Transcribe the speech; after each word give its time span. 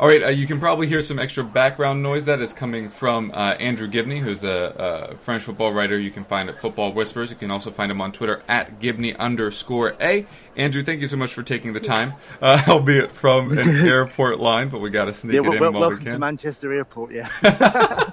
All 0.00 0.08
right, 0.08 0.22
uh, 0.24 0.28
you 0.30 0.48
can 0.48 0.58
probably 0.58 0.88
hear 0.88 1.00
some 1.00 1.20
extra 1.20 1.44
background 1.44 2.02
noise 2.02 2.24
that 2.24 2.40
is 2.40 2.52
coming 2.52 2.88
from 2.88 3.30
uh, 3.32 3.54
Andrew 3.60 3.86
Gibney, 3.86 4.18
who's 4.18 4.42
a, 4.42 5.10
a 5.12 5.16
French 5.18 5.44
football 5.44 5.72
writer 5.72 5.96
you 5.96 6.10
can 6.10 6.24
find 6.24 6.48
at 6.48 6.60
Football 6.60 6.92
Whispers. 6.92 7.30
You 7.30 7.36
can 7.36 7.52
also 7.52 7.70
find 7.70 7.92
him 7.92 8.00
on 8.00 8.10
Twitter 8.10 8.42
at 8.48 8.80
Gibney 8.80 9.14
underscore 9.16 9.94
A. 10.00 10.26
Andrew, 10.56 10.82
thank 10.82 11.00
you 11.02 11.06
so 11.06 11.16
much 11.16 11.32
for 11.32 11.44
taking 11.44 11.72
the 11.72 11.78
time, 11.80 12.14
uh, 12.40 12.60
albeit 12.68 13.12
from 13.12 13.52
an 13.56 13.58
airport 13.86 14.40
line, 14.40 14.70
but 14.70 14.80
we 14.80 14.90
got 14.90 15.04
to 15.04 15.14
sneak 15.14 15.34
Yeah, 15.34 15.40
it 15.40 15.42
well, 15.44 15.52
in 15.52 15.60
well, 15.60 15.72
while 15.72 15.80
welcome 15.90 16.04
we 16.04 16.10
to. 16.10 16.18
Manchester 16.18 16.72
Airport. 16.72 17.12
Yeah, 17.12 17.28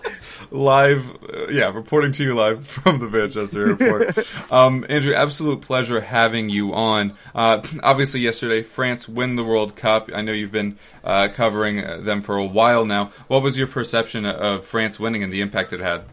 live, 0.52 1.18
uh, 1.24 1.48
yeah, 1.50 1.72
reporting 1.74 2.12
to 2.14 2.24
you 2.24 2.36
live 2.36 2.68
from 2.68 3.00
the 3.00 3.10
Manchester 3.10 3.70
airport. 3.70 4.52
um, 4.52 4.86
Andrew, 4.90 5.14
absolute 5.14 5.62
pleasure 5.62 6.02
having 6.02 6.50
you 6.50 6.74
on. 6.74 7.16
Uh, 7.34 7.62
obviously, 7.84 8.20
yesterday 8.20 8.62
France 8.62 9.10
win 9.10 9.36
the 9.38 9.44
World 9.44 9.76
Cup. 9.76 10.10
I 10.14 10.22
know 10.22 10.32
you've 10.34 10.52
been 10.52 10.78
uh, 11.04 11.30
covering 11.34 11.79
uh, 11.84 11.98
them 11.98 12.22
for 12.22 12.38
a 12.38 12.46
while 12.46 12.86
now. 12.86 13.12
What 13.28 13.42
was 13.42 13.58
your 13.58 13.68
perception 13.68 14.26
of 14.26 14.66
France 14.66 15.00
winning 15.00 15.24
and 15.24 15.32
the 15.32 15.42
impact 15.42 15.74
it 15.74 15.80
had? 15.80 16.04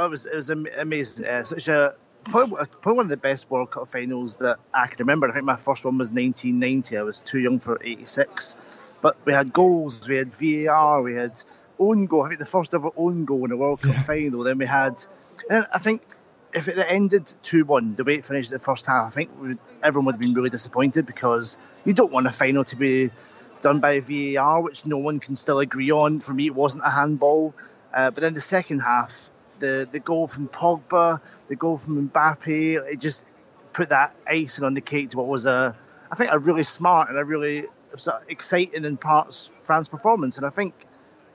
oh, 0.00 0.06
it 0.06 0.10
was 0.10 0.26
it 0.26 0.34
was 0.34 0.50
amazing. 0.50 1.26
Uh, 1.26 1.44
such 1.44 1.68
a 1.68 1.94
probably, 2.24 2.64
probably 2.80 2.96
one 2.96 3.06
of 3.06 3.10
the 3.10 3.16
best 3.16 3.50
World 3.50 3.70
Cup 3.70 3.90
finals 3.90 4.38
that 4.38 4.58
I 4.72 4.86
can 4.86 4.96
remember. 5.00 5.28
I 5.28 5.32
think 5.32 5.44
my 5.44 5.56
first 5.56 5.84
one 5.84 5.98
was 5.98 6.10
1990. 6.10 6.96
I 6.96 7.02
was 7.02 7.20
too 7.20 7.38
young 7.38 7.60
for 7.60 7.80
86, 7.82 8.56
but 9.00 9.16
we 9.24 9.32
had 9.32 9.52
goals, 9.52 10.08
we 10.08 10.16
had 10.16 10.32
VAR, 10.32 11.02
we 11.02 11.14
had 11.14 11.40
own 11.78 12.06
goal. 12.06 12.24
I 12.24 12.28
think 12.28 12.40
the 12.40 12.46
first 12.46 12.74
ever 12.74 12.90
own 12.96 13.24
goal 13.24 13.44
in 13.44 13.52
a 13.52 13.56
World 13.56 13.82
Cup 13.82 13.94
final. 13.94 14.44
Then 14.44 14.58
we 14.58 14.66
had, 14.66 14.98
and 15.48 15.66
I 15.72 15.78
think. 15.78 16.02
If 16.52 16.66
it 16.66 16.76
ended 16.78 17.32
2 17.44 17.64
1, 17.64 17.94
the 17.94 18.02
way 18.02 18.16
it 18.16 18.24
finished 18.24 18.50
the 18.50 18.58
first 18.58 18.84
half, 18.84 19.06
I 19.06 19.10
think 19.10 19.30
everyone 19.84 20.06
would 20.06 20.16
have 20.16 20.20
been 20.20 20.34
really 20.34 20.50
disappointed 20.50 21.06
because 21.06 21.58
you 21.84 21.94
don't 21.94 22.10
want 22.10 22.26
a 22.26 22.30
final 22.30 22.64
to 22.64 22.74
be 22.74 23.10
done 23.60 23.80
by 23.80 24.00
VAR, 24.00 24.62
which 24.62 24.86
no 24.86 24.98
one 24.98 25.20
can 25.20 25.36
still 25.36 25.58
agree 25.58 25.90
on. 25.90 26.20
For 26.20 26.32
me, 26.32 26.46
it 26.46 26.54
wasn't 26.54 26.84
a 26.86 26.90
handball. 26.90 27.54
Uh, 27.92 28.10
but 28.10 28.20
then 28.20 28.34
the 28.34 28.40
second 28.40 28.80
half, 28.80 29.30
the 29.58 29.88
the 29.90 29.98
goal 29.98 30.28
from 30.28 30.48
Pogba, 30.48 31.20
the 31.48 31.56
goal 31.56 31.76
from 31.76 32.08
Mbappe, 32.08 32.92
it 32.92 33.00
just 33.00 33.26
put 33.72 33.90
that 33.90 34.14
icing 34.26 34.64
on 34.64 34.74
the 34.74 34.80
cake 34.80 35.10
to 35.10 35.18
what 35.18 35.26
was 35.26 35.46
a, 35.46 35.76
I 36.10 36.16
think, 36.16 36.30
a 36.32 36.38
really 36.38 36.62
smart 36.62 37.08
and 37.08 37.18
a 37.18 37.24
really 37.24 37.66
exciting 38.28 38.84
in 38.84 38.96
parts 38.96 39.50
France 39.60 39.88
performance. 39.88 40.36
And 40.38 40.46
I 40.46 40.50
think 40.50 40.74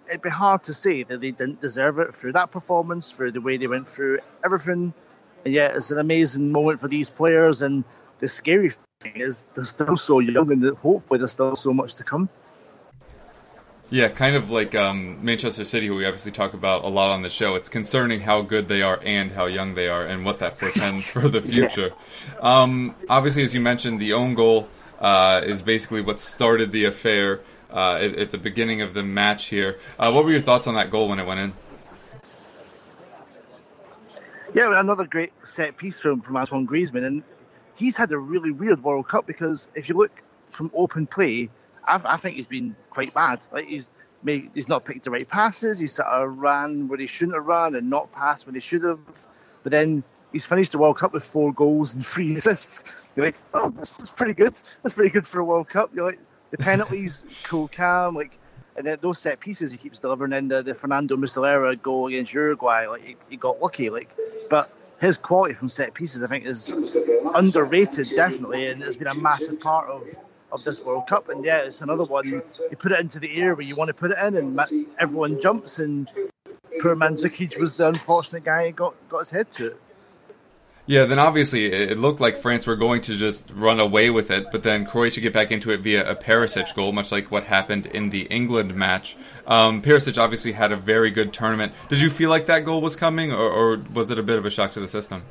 it'd 0.07 0.21
be 0.21 0.29
hard 0.29 0.63
to 0.63 0.73
say 0.73 1.03
that 1.03 1.19
they 1.19 1.31
didn't 1.31 1.59
deserve 1.59 1.99
it 1.99 2.15
through 2.15 2.33
that 2.33 2.51
performance, 2.51 3.11
through 3.11 3.31
the 3.31 3.41
way 3.41 3.57
they 3.57 3.67
went 3.67 3.87
through 3.87 4.19
everything. 4.43 4.93
And 5.43 5.53
yet, 5.53 5.75
it's 5.75 5.91
an 5.91 5.99
amazing 5.99 6.51
moment 6.51 6.79
for 6.79 6.87
these 6.87 7.11
players. 7.11 7.61
And 7.61 7.83
the 8.19 8.27
scary 8.27 8.71
is 9.03 9.45
they're 9.53 9.65
still 9.65 9.97
so 9.97 10.19
young, 10.19 10.51
and 10.51 10.77
hopefully 10.77 11.17
there's 11.17 11.31
still 11.31 11.55
so 11.55 11.73
much 11.73 11.95
to 11.95 12.03
come. 12.03 12.29
Yeah, 13.89 14.07
kind 14.07 14.35
of 14.35 14.49
like 14.49 14.73
um, 14.73 15.23
Manchester 15.23 15.63
City, 15.63 15.87
who 15.87 15.95
we 15.95 16.05
obviously 16.05 16.31
talk 16.31 16.53
about 16.53 16.83
a 16.83 16.87
lot 16.87 17.11
on 17.11 17.21
the 17.21 17.29
show. 17.29 17.53
It's 17.53 17.69
concerning 17.69 18.21
how 18.21 18.41
good 18.41 18.67
they 18.67 18.81
are 18.81 18.99
and 19.03 19.31
how 19.31 19.45
young 19.45 19.75
they 19.75 19.87
are, 19.87 20.03
and 20.03 20.25
what 20.25 20.39
that 20.39 20.57
portends 20.57 21.07
for 21.07 21.27
the 21.29 21.41
future. 21.53 21.93
Um, 22.41 22.95
obviously, 23.09 23.43
as 23.43 23.53
you 23.53 23.61
mentioned, 23.61 23.99
the 23.99 24.13
own 24.13 24.33
goal 24.33 24.67
uh, 24.99 25.41
is 25.45 25.61
basically 25.61 26.01
what 26.01 26.19
started 26.19 26.71
the 26.71 26.85
affair 26.85 27.41
uh, 27.71 27.95
at, 28.01 28.15
at 28.15 28.31
the 28.31 28.37
beginning 28.37 28.81
of 28.81 28.93
the 28.93 29.03
match 29.03 29.45
here. 29.45 29.77
Uh, 29.99 30.11
what 30.11 30.25
were 30.25 30.31
your 30.31 30.41
thoughts 30.41 30.65
on 30.65 30.75
that 30.75 30.89
goal 30.89 31.09
when 31.09 31.19
it 31.19 31.25
went 31.25 31.39
in? 31.39 31.53
Yeah, 34.55 34.79
another 34.79 35.05
great 35.05 35.33
set 35.55 35.77
piece 35.77 35.95
from, 36.01 36.21
from 36.21 36.37
Antoine 36.37 36.65
Griezmann, 36.65 37.05
and 37.05 37.23
he's 37.75 37.95
had 37.95 38.11
a 38.11 38.17
really 38.17 38.51
weird 38.51 38.83
World 38.83 39.07
Cup 39.07 39.27
because 39.27 39.67
if 39.75 39.89
you 39.89 39.95
look 39.95 40.11
from 40.51 40.71
open 40.73 41.07
play, 41.07 41.49
I, 41.85 42.01
I 42.03 42.17
think 42.17 42.35
he's 42.35 42.47
been 42.47 42.75
quite 42.89 43.13
bad. 43.13 43.43
Like 43.51 43.67
he's 43.67 43.89
made, 44.23 44.51
he's 44.53 44.67
not 44.67 44.85
picked 44.85 45.05
the 45.05 45.11
right 45.11 45.27
passes. 45.27 45.79
He's 45.79 45.93
sort 45.93 46.07
of 46.07 46.37
ran 46.37 46.87
where 46.87 46.99
he 46.99 47.07
shouldn't 47.07 47.35
have 47.35 47.45
run 47.45 47.75
and 47.75 47.89
not 47.89 48.11
passed 48.11 48.45
when 48.45 48.55
he 48.55 48.61
should 48.61 48.83
have. 48.83 48.99
But 49.63 49.71
then 49.71 50.03
he's 50.31 50.45
finished 50.45 50.71
the 50.71 50.77
World 50.77 50.97
Cup 50.97 51.13
with 51.13 51.23
four 51.23 51.53
goals 51.53 51.93
and 51.93 52.05
three 52.13 52.35
assists. 52.35 53.11
You're 53.15 53.27
like, 53.27 53.37
oh, 53.53 53.69
that's, 53.69 53.91
that's 53.91 54.11
pretty 54.11 54.33
good. 54.33 54.53
That's 54.83 54.95
pretty 54.95 55.11
good 55.11 55.27
for 55.27 55.39
a 55.39 55.45
World 55.45 55.69
Cup. 55.69 55.91
You're 55.93 56.05
like, 56.05 56.19
the 56.51 56.57
penalties, 56.57 57.25
cool, 57.43 57.67
calm, 57.67 58.15
like. 58.15 58.37
And 58.77 58.85
then 58.85 58.97
those 58.99 59.19
set 59.19 59.39
pieces 59.39 59.71
he 59.71 59.77
keeps 59.77 60.01
delivering. 60.01 60.33
And 60.33 60.51
the, 60.51 60.61
the 60.61 60.75
Fernando 60.75 61.15
Muslera 61.15 61.81
goal 61.81 62.07
against 62.07 62.33
Uruguay, 62.33 62.87
like 62.87 63.05
he, 63.05 63.15
he 63.29 63.37
got 63.37 63.61
lucky. 63.61 63.89
Like, 63.89 64.09
but 64.49 64.69
his 64.99 65.17
quality 65.17 65.53
from 65.53 65.69
set 65.69 65.93
pieces, 65.93 66.23
I 66.23 66.27
think, 66.27 66.45
is 66.45 66.71
underrated 67.33 68.11
definitely, 68.15 68.67
and 68.67 68.81
it's 68.81 68.95
been 68.95 69.07
a 69.07 69.13
massive 69.13 69.59
part 69.59 69.89
of, 69.89 70.03
of 70.51 70.63
this 70.63 70.81
World 70.81 71.07
Cup. 71.07 71.29
And 71.29 71.43
yeah, 71.43 71.63
it's 71.63 71.81
another 71.81 72.05
one. 72.05 72.27
You 72.27 72.77
put 72.77 72.91
it 72.91 72.99
into 72.99 73.19
the 73.19 73.41
air 73.41 73.55
where 73.55 73.65
you 73.65 73.75
want 73.75 73.89
to 73.89 73.93
put 73.93 74.11
it 74.11 74.17
in, 74.17 74.35
and 74.35 74.87
everyone 74.97 75.39
jumps. 75.39 75.79
And 75.79 76.09
poor 76.81 76.95
Mandzukic 76.95 77.59
was 77.59 77.77
the 77.77 77.87
unfortunate 77.87 78.43
guy 78.43 78.67
who 78.67 78.71
got 78.71 79.09
got 79.09 79.19
his 79.19 79.31
head 79.31 79.51
to 79.51 79.67
it. 79.67 79.81
Yeah, 80.87 81.05
then 81.05 81.17
obviously 81.17 81.65
it 81.65 81.97
looked 81.97 82.19
like 82.19 82.37
France 82.37 82.67
were 82.67 82.75
going 82.75 83.01
to 83.01 83.15
just 83.15 83.49
run 83.51 83.79
away 83.79 84.11
with 84.11 84.29
it, 84.29 84.51
but 84.51 84.61
then 84.61 84.85
Croatia 84.85 85.19
get 85.19 85.33
back 85.33 85.51
into 85.51 85.71
it 85.71 85.79
via 85.79 86.07
a 86.07 86.15
Perisic 86.15 86.75
goal, 86.75 86.91
much 86.91 87.11
like 87.11 87.31
what 87.31 87.45
happened 87.45 87.87
in 87.87 88.11
the 88.11 88.23
England 88.23 88.75
match. 88.75 89.17
Um, 89.47 89.81
Perisic 89.81 90.19
obviously 90.19 90.51
had 90.51 90.71
a 90.71 90.75
very 90.75 91.09
good 91.09 91.33
tournament. 91.33 91.73
Did 91.89 92.01
you 92.01 92.11
feel 92.11 92.29
like 92.29 92.45
that 92.45 92.65
goal 92.65 92.81
was 92.81 92.95
coming, 92.95 93.33
or, 93.33 93.49
or 93.49 93.83
was 93.93 94.11
it 94.11 94.19
a 94.19 94.23
bit 94.23 94.37
of 94.37 94.45
a 94.45 94.51
shock 94.51 94.73
to 94.73 94.79
the 94.79 94.87
system? 94.87 95.23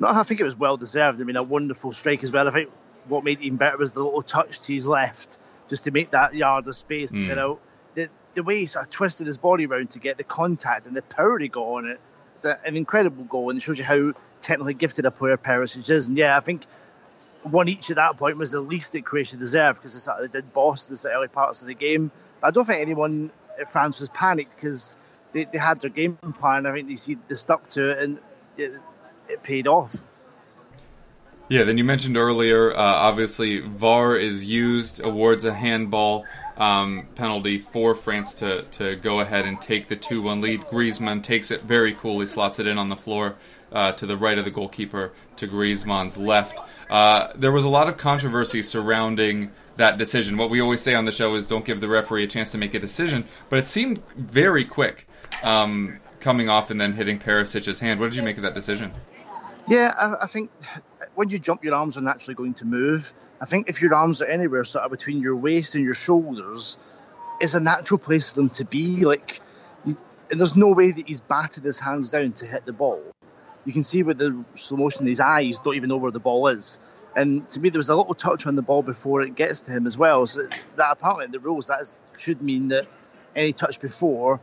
No, 0.00 0.08
I 0.08 0.22
think 0.22 0.40
it 0.40 0.44
was 0.44 0.56
well 0.56 0.78
deserved. 0.78 1.20
I 1.20 1.24
mean, 1.24 1.36
a 1.36 1.42
wonderful 1.42 1.92
strike 1.92 2.22
as 2.22 2.32
well. 2.32 2.48
I 2.48 2.50
think 2.50 2.70
what 3.06 3.22
made 3.22 3.40
it 3.40 3.44
even 3.44 3.58
better 3.58 3.76
was 3.76 3.92
the 3.92 4.02
little 4.02 4.22
touch 4.22 4.62
to 4.62 4.72
his 4.72 4.88
left, 4.88 5.38
just 5.68 5.84
to 5.84 5.90
make 5.90 6.12
that 6.12 6.34
yard 6.34 6.66
of 6.68 6.74
space. 6.74 7.12
Mm. 7.12 7.28
You 7.28 7.34
know, 7.34 7.58
the 7.94 8.08
the 8.34 8.42
way 8.42 8.60
he 8.60 8.66
sort 8.66 8.86
of 8.86 8.90
twisted 8.90 9.26
his 9.26 9.36
body 9.36 9.66
around 9.66 9.90
to 9.90 9.98
get 9.98 10.16
the 10.16 10.24
contact 10.24 10.86
and 10.86 10.96
the 10.96 11.02
power 11.02 11.38
he 11.38 11.48
got 11.48 11.64
on 11.64 11.86
it. 11.86 12.00
It's 12.34 12.44
a, 12.44 12.58
an 12.66 12.76
incredible 12.76 13.24
goal, 13.24 13.50
and 13.50 13.58
it 13.58 13.62
shows 13.62 13.78
you 13.78 13.84
how 13.84 14.12
technically 14.40 14.74
gifted 14.74 15.06
a 15.06 15.10
player 15.10 15.36
Perisic 15.36 15.88
is. 15.90 16.08
And 16.08 16.16
yeah, 16.16 16.36
I 16.36 16.40
think 16.40 16.64
one 17.42 17.68
each 17.68 17.90
at 17.90 17.96
that 17.96 18.16
point 18.16 18.38
was 18.38 18.52
the 18.52 18.60
least 18.60 18.92
that 18.92 19.04
Croatia 19.04 19.36
deserved 19.36 19.80
because 19.80 20.08
they 20.20 20.28
did 20.28 20.52
boss 20.52 20.86
the 20.86 21.10
early 21.10 21.28
parts 21.28 21.62
of 21.62 21.68
the 21.68 21.74
game. 21.74 22.10
But 22.40 22.48
I 22.48 22.50
don't 22.50 22.64
think 22.64 22.80
anyone 22.80 23.30
uh, 23.50 23.62
at 23.62 23.70
France 23.70 24.00
was 24.00 24.08
panicked 24.08 24.54
because 24.54 24.96
they, 25.32 25.44
they 25.44 25.58
had 25.58 25.80
their 25.80 25.90
game 25.90 26.16
plan. 26.16 26.66
I 26.66 26.72
think 26.72 26.88
they 26.88 27.14
they 27.28 27.34
stuck 27.34 27.68
to 27.70 27.90
it 27.90 27.98
and 28.02 28.20
it, 28.56 28.72
it 29.28 29.42
paid 29.42 29.68
off. 29.68 30.02
Yeah, 31.48 31.62
then 31.62 31.78
you 31.78 31.84
mentioned 31.84 32.16
earlier, 32.16 32.72
uh, 32.72 32.76
obviously, 32.76 33.60
VAR 33.60 34.16
is 34.16 34.44
used, 34.44 35.00
awards 35.00 35.44
a 35.44 35.54
handball 35.54 36.24
um, 36.56 37.06
penalty 37.14 37.58
for 37.58 37.94
France 37.94 38.34
to, 38.36 38.62
to 38.72 38.96
go 38.96 39.20
ahead 39.20 39.44
and 39.44 39.60
take 39.60 39.86
the 39.86 39.94
2 39.94 40.22
1 40.22 40.40
lead. 40.40 40.62
Griezmann 40.62 41.22
takes 41.22 41.52
it 41.52 41.60
very 41.60 41.94
coolly, 41.94 42.26
slots 42.26 42.58
it 42.58 42.66
in 42.66 42.78
on 42.78 42.88
the 42.88 42.96
floor 42.96 43.36
uh, 43.70 43.92
to 43.92 44.06
the 44.06 44.16
right 44.16 44.38
of 44.38 44.44
the 44.44 44.50
goalkeeper, 44.50 45.12
to 45.36 45.46
Griezmann's 45.46 46.18
left. 46.18 46.58
Uh, 46.90 47.28
there 47.36 47.52
was 47.52 47.64
a 47.64 47.68
lot 47.68 47.88
of 47.88 47.96
controversy 47.96 48.62
surrounding 48.62 49.52
that 49.76 49.98
decision. 49.98 50.36
What 50.36 50.50
we 50.50 50.60
always 50.60 50.80
say 50.80 50.94
on 50.94 51.04
the 51.04 51.12
show 51.12 51.36
is 51.36 51.46
don't 51.46 51.64
give 51.64 51.80
the 51.80 51.88
referee 51.88 52.24
a 52.24 52.26
chance 52.26 52.50
to 52.52 52.58
make 52.58 52.74
a 52.74 52.80
decision, 52.80 53.24
but 53.50 53.60
it 53.60 53.66
seemed 53.66 54.02
very 54.16 54.64
quick 54.64 55.06
um, 55.44 55.98
coming 56.18 56.48
off 56.48 56.72
and 56.72 56.80
then 56.80 56.94
hitting 56.94 57.20
Perisic's 57.20 57.78
hand. 57.78 58.00
What 58.00 58.10
did 58.10 58.16
you 58.16 58.24
make 58.24 58.36
of 58.36 58.42
that 58.42 58.54
decision? 58.54 58.90
Yeah, 59.68 59.92
I, 59.98 60.24
I 60.24 60.26
think 60.26 60.50
when 61.14 61.28
you 61.28 61.38
jump, 61.38 61.64
your 61.64 61.74
arms 61.74 61.98
are 61.98 62.02
naturally 62.02 62.34
going 62.34 62.54
to 62.54 62.66
move. 62.66 63.12
I 63.40 63.46
think 63.46 63.68
if 63.68 63.82
your 63.82 63.94
arms 63.94 64.22
are 64.22 64.26
anywhere 64.26 64.64
sort 64.64 64.84
of 64.84 64.90
between 64.90 65.20
your 65.20 65.36
waist 65.36 65.74
and 65.74 65.84
your 65.84 65.94
shoulders, 65.94 66.78
it's 67.40 67.54
a 67.54 67.60
natural 67.60 67.98
place 67.98 68.30
for 68.30 68.36
them 68.36 68.50
to 68.50 68.64
be. 68.64 69.04
Like 69.04 69.40
you, 69.84 69.96
and 70.30 70.38
there's 70.38 70.56
no 70.56 70.68
way 70.68 70.92
that 70.92 71.06
he's 71.06 71.20
batted 71.20 71.64
his 71.64 71.80
hands 71.80 72.10
down 72.10 72.32
to 72.34 72.46
hit 72.46 72.64
the 72.64 72.72
ball. 72.72 73.02
You 73.64 73.72
can 73.72 73.82
see 73.82 74.04
with 74.04 74.18
the 74.18 74.44
slow 74.54 74.78
motion, 74.78 75.06
his 75.06 75.20
eyes 75.20 75.58
don't 75.58 75.74
even 75.74 75.88
know 75.88 75.96
where 75.96 76.12
the 76.12 76.20
ball 76.20 76.46
is. 76.48 76.78
And 77.16 77.48
to 77.50 77.60
me, 77.60 77.70
there 77.70 77.78
was 77.78 77.88
a 77.88 77.96
little 77.96 78.14
touch 78.14 78.46
on 78.46 78.54
the 78.54 78.62
ball 78.62 78.82
before 78.82 79.22
it 79.22 79.34
gets 79.34 79.62
to 79.62 79.72
him 79.72 79.86
as 79.86 79.98
well. 79.98 80.26
So 80.26 80.46
that 80.76 80.92
apparently 80.92 81.24
in 81.24 81.32
the 81.32 81.40
rules 81.40 81.68
that 81.68 81.80
is, 81.80 81.98
should 82.16 82.42
mean 82.42 82.68
that 82.68 82.86
any 83.34 83.52
touch 83.52 83.80
before, 83.80 84.38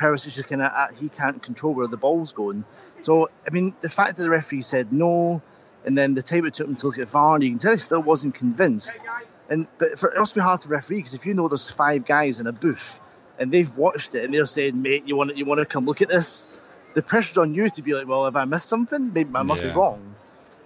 Perisic 0.00 0.34
just 0.34 0.48
kind 0.48 0.62
of 0.62 0.98
he 0.98 1.08
can't 1.08 1.42
control 1.42 1.74
where 1.74 1.86
the 1.86 1.96
ball's 1.96 2.32
going. 2.32 2.64
So 3.02 3.28
I 3.46 3.50
mean, 3.50 3.74
the 3.82 3.88
fact 3.88 4.16
that 4.16 4.22
the 4.22 4.30
referee 4.30 4.62
said 4.62 4.92
no, 4.92 5.42
and 5.84 5.96
then 5.96 6.14
the 6.14 6.22
time 6.22 6.46
it 6.46 6.54
took 6.54 6.68
him 6.68 6.76
to 6.76 6.86
look 6.86 6.98
at 6.98 7.08
VAR, 7.08 7.40
you 7.40 7.50
can 7.50 7.58
tell 7.58 7.72
he 7.72 7.78
still 7.78 8.02
wasn't 8.02 8.34
convinced. 8.34 9.04
And 9.48 9.66
but 9.78 9.98
for, 9.98 10.10
it 10.10 10.18
must 10.18 10.34
be 10.34 10.40
hard 10.40 10.60
to 10.60 10.68
referee 10.68 10.98
because 10.98 11.14
if 11.14 11.26
you 11.26 11.34
know 11.34 11.48
there's 11.48 11.68
five 11.70 12.04
guys 12.06 12.40
in 12.40 12.46
a 12.46 12.52
booth 12.52 13.00
and 13.38 13.52
they've 13.52 13.76
watched 13.76 14.14
it 14.14 14.24
and 14.24 14.32
they're 14.32 14.44
saying, 14.44 14.80
"Mate, 14.80 15.06
you 15.06 15.16
want 15.16 15.36
you 15.36 15.44
want 15.44 15.58
to 15.58 15.66
come 15.66 15.84
look 15.86 16.02
at 16.02 16.08
this?" 16.08 16.48
The 16.94 17.02
pressure's 17.02 17.38
on 17.38 17.54
you 17.54 17.68
to 17.68 17.82
be 17.82 17.94
like, 17.94 18.06
"Well, 18.06 18.26
if 18.26 18.36
I 18.36 18.44
missed 18.44 18.68
something, 18.68 19.12
maybe 19.12 19.30
I 19.34 19.42
must 19.42 19.62
Yeah. 19.62 19.70
be 19.70 19.76
wrong." 19.76 20.14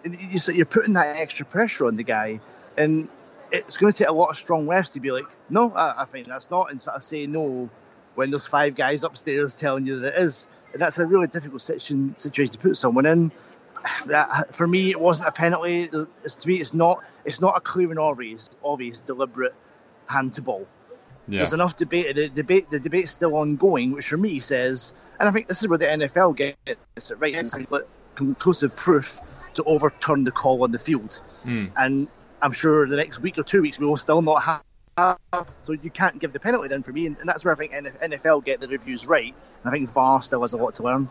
And 0.05 0.17
you, 0.21 0.39
so 0.39 0.53
you're 0.53 0.67
putting 0.67 0.95
that 0.95 1.17
extra 1.17 1.47
pressure 1.47 1.87
on 1.87 1.97
the 1.97 2.03
guy, 2.03 2.41
and 2.77 3.09
it's 3.51 3.79
going 3.79 3.93
to 3.93 3.99
take 3.99 4.09
a 4.09 4.13
lot 4.13 4.29
of 4.31 4.37
strong 4.37 4.67
refs 4.67 4.93
to 4.95 5.01
be 5.01 5.11
like, 5.13 5.27
"No, 5.49 5.73
I, 5.75 6.03
I 6.03 6.05
think 6.05 6.27
that's 6.27 6.51
not," 6.51 6.71
and 6.71 6.81
sort 6.81 6.97
of 6.97 7.03
say 7.03 7.27
no 7.27 7.71
when 8.15 8.31
there's 8.31 8.47
five 8.47 8.75
guys 8.75 9.05
upstairs 9.05 9.55
telling 9.55 9.87
you 9.87 10.01
that 10.01 10.15
it 10.15 10.23
is. 10.23 10.49
That's 10.75 10.99
a 10.99 11.07
really 11.07 11.29
difficult 11.29 11.61
situation, 11.61 12.17
situation 12.17 12.53
to 12.55 12.59
put 12.59 12.77
someone 12.77 13.07
in. 13.07 13.33
That, 14.07 14.55
for 14.55 14.67
me, 14.67 14.91
it 14.91 14.99
wasn't 14.99 15.29
a 15.29 15.33
penalty. 15.33 15.89
It's, 16.25 16.37
to 16.37 16.49
me, 16.49 16.57
it's 16.57 16.75
not. 16.75 17.05
It's 17.25 17.41
not 17.41 17.57
a 17.57 17.61
clear 17.61 17.91
and 17.91 17.99
obvious, 17.99 18.51
obvious, 18.65 19.03
deliberate 19.03 19.55
hand 20.07 20.33
to 20.35 20.43
ball. 20.43 20.67
Yeah. 21.29 21.39
There's 21.39 21.53
enough 21.53 21.77
debate. 21.77 22.15
The 22.17 22.29
debate, 22.29 22.71
the 22.71 22.81
debate's 22.81 23.11
still 23.11 23.35
ongoing, 23.37 23.93
which 23.93 24.09
for 24.09 24.17
me 24.17 24.39
says, 24.39 24.95
and 25.19 25.29
I 25.29 25.33
think 25.33 25.49
this 25.49 25.63
is 25.63 25.69
where 25.69 25.79
the 25.79 25.87
NFL 25.87 26.37
gets 26.37 27.11
it 27.11 27.15
right. 27.19 27.35
It's 27.35 27.55
like 27.71 27.87
conclusive 28.15 28.77
proof 28.77 29.21
to 29.55 29.65
overturn 29.65 30.25
the 30.25 30.33
call 30.33 30.65
on 30.65 30.73
the 30.73 30.79
field, 30.79 31.21
hmm. 31.43 31.67
and 31.77 32.09
I'm 32.43 32.53
sure 32.53 32.87
the 32.87 32.97
next 32.97 33.21
week 33.21 33.39
or 33.39 33.43
two 33.43 33.63
weeks 33.63 33.79
we 33.79 33.87
will 33.87 33.97
still 33.97 34.23
not 34.23 34.43
have. 34.43 34.63
Um, 34.97 35.17
so 35.63 35.73
you 35.73 35.91
can't 35.91 36.21
give 36.21 36.33
the 36.33 36.41
penalty 36.41 36.69
then 36.69 36.83
for 36.83 36.93
me, 36.93 37.07
and, 37.07 37.17
and 37.19 37.29
that's 37.29 37.45
where 37.45 37.53
I 37.53 37.57
think 37.57 37.73
NFL 37.73 38.45
get 38.45 38.61
the 38.61 38.69
reviews 38.69 39.09
right. 39.09 39.35
I 39.65 39.71
think 39.71 39.89
VAR 39.89 40.23
still 40.23 40.43
has 40.43 40.53
a 40.53 40.59
lot 40.59 40.75
to 40.75 40.83
learn. 40.85 41.09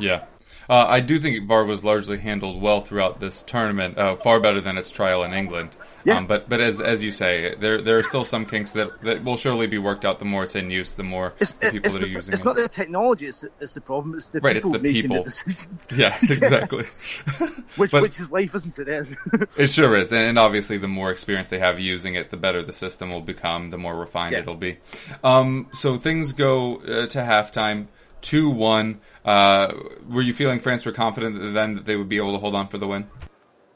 Yeah. 0.00 0.24
Uh, 0.70 0.84
I 0.86 1.00
do 1.00 1.18
think 1.18 1.46
VAR 1.48 1.64
was 1.64 1.82
largely 1.82 2.18
handled 2.18 2.60
well 2.60 2.82
throughout 2.82 3.20
this 3.20 3.42
tournament, 3.42 3.96
uh, 3.96 4.16
far 4.16 4.38
better 4.38 4.60
than 4.60 4.76
its 4.76 4.90
trial 4.90 5.24
in 5.24 5.32
England. 5.32 5.70
Yeah. 6.04 6.18
Um, 6.18 6.26
but 6.26 6.48
but 6.50 6.60
as 6.60 6.78
as 6.78 7.02
you 7.02 7.10
say, 7.10 7.54
there 7.54 7.80
there 7.80 7.96
are 7.96 8.02
still 8.02 8.20
some 8.22 8.44
kinks 8.44 8.72
that, 8.72 9.00
that 9.02 9.24
will 9.24 9.38
surely 9.38 9.66
be 9.66 9.78
worked 9.78 10.04
out. 10.04 10.18
The 10.18 10.26
more 10.26 10.44
it's 10.44 10.54
in 10.54 10.70
use, 10.70 10.92
the 10.92 11.02
more 11.04 11.32
It's, 11.40 11.54
the 11.54 11.70
people 11.70 11.86
it's, 11.86 11.94
that 11.94 12.02
are 12.02 12.06
the- 12.06 12.10
using 12.12 12.18
it's 12.18 12.28
it. 12.28 12.32
It's 12.34 12.44
not 12.44 12.56
the 12.56 12.68
technology; 12.68 13.26
it's, 13.26 13.44
it's 13.60 13.72
the 13.74 13.80
problem. 13.80 14.14
It's 14.14 14.28
the 14.28 14.40
Right, 14.40 14.56
it's 14.56 14.64
people 14.66 14.72
the 14.72 14.78
making 14.78 15.02
people. 15.02 15.16
the 15.18 15.22
decisions. 15.24 15.88
yeah, 15.98 16.14
exactly. 16.22 16.84
which 17.76 17.90
But- 17.90 18.02
which 18.02 18.20
is 18.20 18.30
life, 18.30 18.54
isn't 18.54 18.78
it? 18.78 19.16
It 19.58 19.70
sure 19.70 19.96
is, 19.96 20.12
and, 20.12 20.20
and 20.22 20.38
obviously, 20.38 20.76
the 20.76 20.86
more 20.88 21.10
experience 21.10 21.48
they 21.48 21.58
have 21.60 21.80
using 21.80 22.14
it, 22.14 22.28
the 22.30 22.36
better 22.36 22.62
the 22.62 22.72
system 22.74 23.10
will 23.10 23.22
become, 23.22 23.70
the 23.70 23.78
more 23.78 23.96
refined 23.96 24.32
Yeah. 24.34 24.40
it'll 24.40 24.54
be. 24.54 24.76
Um, 25.24 25.68
so 25.72 25.96
things 25.96 26.32
go 26.32 26.76
uh, 26.76 27.06
to 27.06 27.18
halftime, 27.20 27.86
two 28.20 28.50
one. 28.50 29.00
Uh, 29.24 29.74
were 30.08 30.22
you 30.22 30.32
feeling 30.32 30.60
France 30.60 30.86
were 30.86 30.92
confident 30.92 31.54
then 31.54 31.74
that 31.74 31.84
they 31.84 31.96
would 31.96 32.08
be 32.08 32.16
able 32.16 32.32
to 32.32 32.38
hold 32.38 32.54
on 32.54 32.68
for 32.68 32.78
the 32.78 32.86
win? 32.86 33.08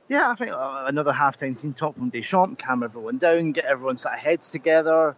Yeah, 0.08 0.30
I 0.30 0.34
think 0.34 0.52
uh, 0.52 0.84
another 0.86 1.12
halftime 1.12 1.58
team 1.58 1.72
talk 1.72 1.96
from 1.96 2.10
Deschamps, 2.10 2.62
calm 2.62 2.82
everyone 2.82 3.18
down, 3.18 3.52
get 3.52 3.64
everyone 3.64 3.96
sort 3.96 4.14
of 4.14 4.20
heads 4.20 4.50
together, 4.50 5.16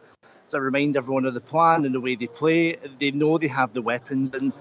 to 0.50 0.60
remind 0.60 0.96
everyone 0.96 1.24
of 1.24 1.34
the 1.34 1.40
plan 1.40 1.84
and 1.84 1.92
the 1.94 2.00
way 2.00 2.14
they 2.14 2.28
play. 2.28 2.76
They 3.00 3.10
know 3.10 3.38
they 3.38 3.48
have 3.48 3.72
the 3.72 3.82
weapons, 3.82 4.34
and 4.34 4.52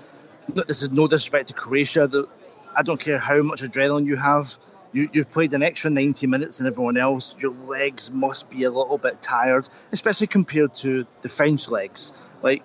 this 0.49 0.81
is 0.81 0.91
no 0.91 1.07
disrespect 1.07 1.49
to 1.49 1.53
Croatia. 1.53 2.07
The, 2.07 2.27
I 2.75 2.81
don't 2.81 2.99
care 2.99 3.19
how 3.19 3.43
much 3.43 3.61
adrenaline 3.61 4.07
you 4.07 4.15
have. 4.15 4.57
You, 4.91 5.09
you've 5.13 5.31
played 5.31 5.53
an 5.53 5.63
extra 5.63 5.91
90 5.91 6.27
minutes 6.27 6.57
than 6.59 6.67
everyone 6.67 6.97
else. 6.97 7.35
Your 7.39 7.51
legs 7.51 8.09
must 8.09 8.49
be 8.49 8.63
a 8.63 8.71
little 8.71 8.97
bit 8.97 9.21
tired, 9.21 9.67
especially 9.91 10.27
compared 10.27 10.75
to 10.75 11.05
the 11.21 11.29
French 11.29 11.69
legs. 11.69 12.11
Like, 12.41 12.63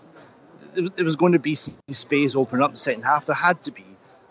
there, 0.82 1.04
was 1.04 1.16
going 1.16 1.32
to 1.32 1.38
be 1.38 1.54
some 1.54 1.74
space 1.92 2.36
open 2.36 2.62
up 2.62 2.70
in 2.70 2.74
the 2.74 2.78
second 2.78 3.02
half. 3.02 3.26
There 3.26 3.34
had 3.34 3.62
to 3.64 3.72
be. 3.72 3.84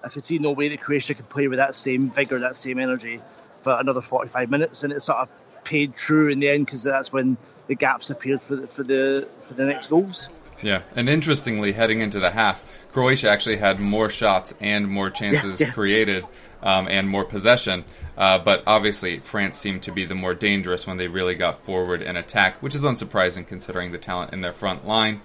I 0.03 0.09
could 0.09 0.23
see 0.23 0.39
no 0.39 0.51
way 0.51 0.69
that 0.69 0.81
Croatia 0.81 1.15
could 1.15 1.29
play 1.29 1.47
with 1.47 1.57
that 1.57 1.75
same 1.75 2.11
vigour, 2.11 2.39
that 2.39 2.55
same 2.55 2.79
energy 2.79 3.21
for 3.61 3.77
another 3.79 4.01
45 4.01 4.49
minutes, 4.49 4.83
and 4.83 4.93
it 4.93 5.01
sort 5.01 5.19
of 5.19 5.29
paid 5.63 5.95
true 5.95 6.29
in 6.29 6.39
the 6.39 6.49
end 6.49 6.65
because 6.65 6.83
that's 6.83 7.11
when 7.11 7.37
the 7.67 7.75
gaps 7.75 8.09
appeared 8.09 8.41
for 8.41 8.55
the, 8.55 8.67
for 8.67 8.83
the 8.83 9.27
for 9.41 9.53
the 9.53 9.65
next 9.65 9.89
goals. 9.89 10.29
Yeah, 10.61 10.81
and 10.95 11.09
interestingly, 11.09 11.73
heading 11.73 12.01
into 12.01 12.19
the 12.19 12.31
half, 12.31 12.63
Croatia 12.91 13.29
actually 13.29 13.57
had 13.57 13.79
more 13.79 14.09
shots 14.09 14.53
and 14.59 14.87
more 14.87 15.09
chances 15.09 15.59
Yeah, 15.59 15.67
yeah. 15.67 15.73
created 15.73 16.25
um, 16.63 16.87
and 16.87 17.07
more 17.07 17.23
possession. 17.23 17.85
Uh, 18.17 18.39
but 18.39 18.63
obviously, 18.65 19.19
France 19.19 19.59
seemed 19.59 19.83
to 19.83 19.91
be 19.91 20.03
the 20.05 20.15
more 20.15 20.33
dangerous 20.33 20.87
when 20.87 20.97
they 20.97 21.07
really 21.07 21.35
got 21.35 21.61
forward 21.63 22.01
and 22.01 22.17
attack, 22.17 22.61
which 22.63 22.73
is 22.73 22.81
unsurprising 22.83 23.45
considering 23.47 23.91
the 23.91 23.99
talent 23.99 24.33
in 24.33 24.41
their 24.41 24.53
front 24.53 24.87
line. 24.87 25.21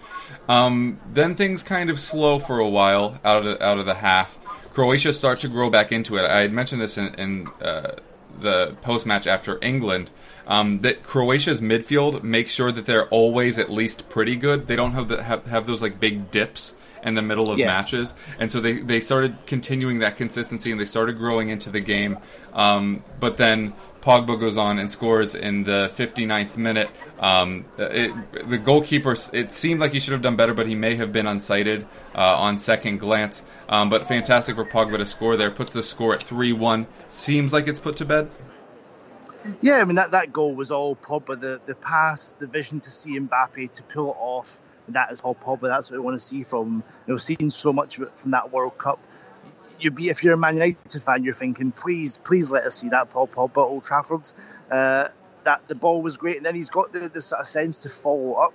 Um, 0.48 1.00
then 1.10 1.34
things 1.34 1.62
kind 1.62 1.88
of 1.88 1.98
slow 1.98 2.38
for 2.38 2.58
a 2.58 2.68
while 2.68 3.18
out 3.24 3.38
of 3.38 3.44
the, 3.44 3.64
out 3.64 3.78
of 3.78 3.86
the 3.86 3.94
half. 3.94 4.38
Croatia 4.74 5.12
starts 5.14 5.40
to 5.42 5.48
grow 5.48 5.70
back 5.70 5.90
into 5.92 6.16
it. 6.18 6.24
I 6.24 6.40
had 6.40 6.52
mentioned 6.52 6.82
this 6.82 6.98
in, 6.98 7.14
in 7.14 7.46
uh, 7.62 7.92
the 8.40 8.74
post 8.82 9.06
match 9.06 9.26
after 9.26 9.58
England 9.62 10.10
um, 10.46 10.80
that 10.80 11.02
Croatia's 11.02 11.60
midfield 11.60 12.22
makes 12.22 12.52
sure 12.52 12.72
that 12.72 12.86
they're 12.86 13.06
always 13.08 13.58
at 13.58 13.70
least 13.70 14.08
pretty 14.08 14.36
good. 14.36 14.66
They 14.66 14.76
don't 14.76 14.92
have 14.92 15.08
the, 15.08 15.22
have, 15.22 15.46
have 15.46 15.66
those 15.66 15.82
like 15.82 16.00
big 16.00 16.30
dips 16.30 16.74
in 17.04 17.14
the 17.14 17.22
middle 17.22 17.50
of 17.50 17.58
Yeah. 17.58 17.66
matches, 17.66 18.14
and 18.38 18.50
so 18.50 18.60
they 18.60 18.74
they 18.74 19.00
started 19.00 19.36
continuing 19.46 19.98
that 20.00 20.16
consistency 20.16 20.70
and 20.70 20.80
they 20.80 20.84
started 20.84 21.18
growing 21.18 21.48
into 21.48 21.68
the 21.70 21.80
game. 21.80 22.18
Um, 22.52 23.02
but 23.18 23.36
then 23.38 23.72
Pogba 24.02 24.38
goes 24.38 24.56
on 24.56 24.78
and 24.78 24.90
scores 24.90 25.34
in 25.34 25.62
the 25.62 25.90
59th 25.94 26.56
minute. 26.56 26.90
Um, 27.20 27.64
it, 27.78 28.12
the 28.48 28.58
goalkeeper, 28.58 29.16
it 29.32 29.52
seemed 29.52 29.80
like 29.80 29.92
he 29.92 30.00
should 30.00 30.12
have 30.12 30.22
done 30.22 30.36
better, 30.36 30.52
but 30.52 30.66
he 30.66 30.74
may 30.74 30.96
have 30.96 31.12
been 31.12 31.26
unsighted 31.26 31.86
uh, 32.14 32.36
on 32.36 32.58
second 32.58 32.98
glance. 32.98 33.42
Um, 33.68 33.88
but 33.88 34.08
fantastic 34.08 34.56
for 34.56 34.64
Pogba 34.64 34.98
to 34.98 35.06
score 35.06 35.36
there. 35.36 35.50
Puts 35.50 35.72
the 35.72 35.82
score 35.82 36.12
at 36.14 36.22
3 36.22 36.52
1. 36.52 36.86
Seems 37.06 37.52
like 37.52 37.68
it's 37.68 37.80
put 37.80 37.96
to 37.96 38.04
bed. 38.04 38.28
Yeah, 39.60 39.78
I 39.78 39.84
mean 39.84 39.96
that, 39.96 40.12
that 40.12 40.32
goal 40.32 40.54
was 40.54 40.70
all 40.70 40.94
Pogba. 40.94 41.40
The 41.40 41.60
the 41.66 41.74
pass, 41.74 42.32
the 42.34 42.46
vision 42.46 42.80
to 42.80 42.90
see 42.90 43.18
Mbappe 43.18 43.72
to 43.72 43.82
pull 43.82 44.12
it 44.12 44.16
off. 44.18 44.60
That 44.88 45.12
is 45.12 45.20
all 45.20 45.34
Pogba. 45.34 45.62
That's 45.62 45.90
what 45.90 45.98
we 45.98 46.04
want 46.04 46.14
to 46.14 46.24
see 46.24 46.42
from. 46.44 46.84
You 47.06 47.14
know, 47.14 47.16
seeing 47.16 47.50
so 47.50 47.72
much 47.72 47.96
from 47.96 48.30
that 48.32 48.52
World 48.52 48.78
Cup. 48.78 49.00
You'd 49.82 49.96
be 49.96 50.08
if 50.08 50.22
you're 50.22 50.34
a 50.34 50.38
Man 50.38 50.54
United 50.54 51.02
fan, 51.02 51.24
you're 51.24 51.32
thinking, 51.32 51.72
please, 51.72 52.18
please 52.18 52.52
let 52.52 52.64
us 52.64 52.76
see 52.76 52.90
that 52.90 53.10
Paul 53.10 53.26
Pogba 53.26 53.58
Old 53.58 53.84
Trafford. 53.84 54.30
Uh, 54.70 55.08
that 55.44 55.66
the 55.66 55.74
ball 55.74 56.00
was 56.00 56.16
great, 56.16 56.36
and 56.36 56.46
then 56.46 56.54
he's 56.54 56.70
got 56.70 56.92
the, 56.92 57.08
the 57.08 57.20
sort 57.20 57.40
of 57.40 57.46
sense 57.46 57.82
to 57.82 57.88
follow 57.88 58.34
up. 58.34 58.54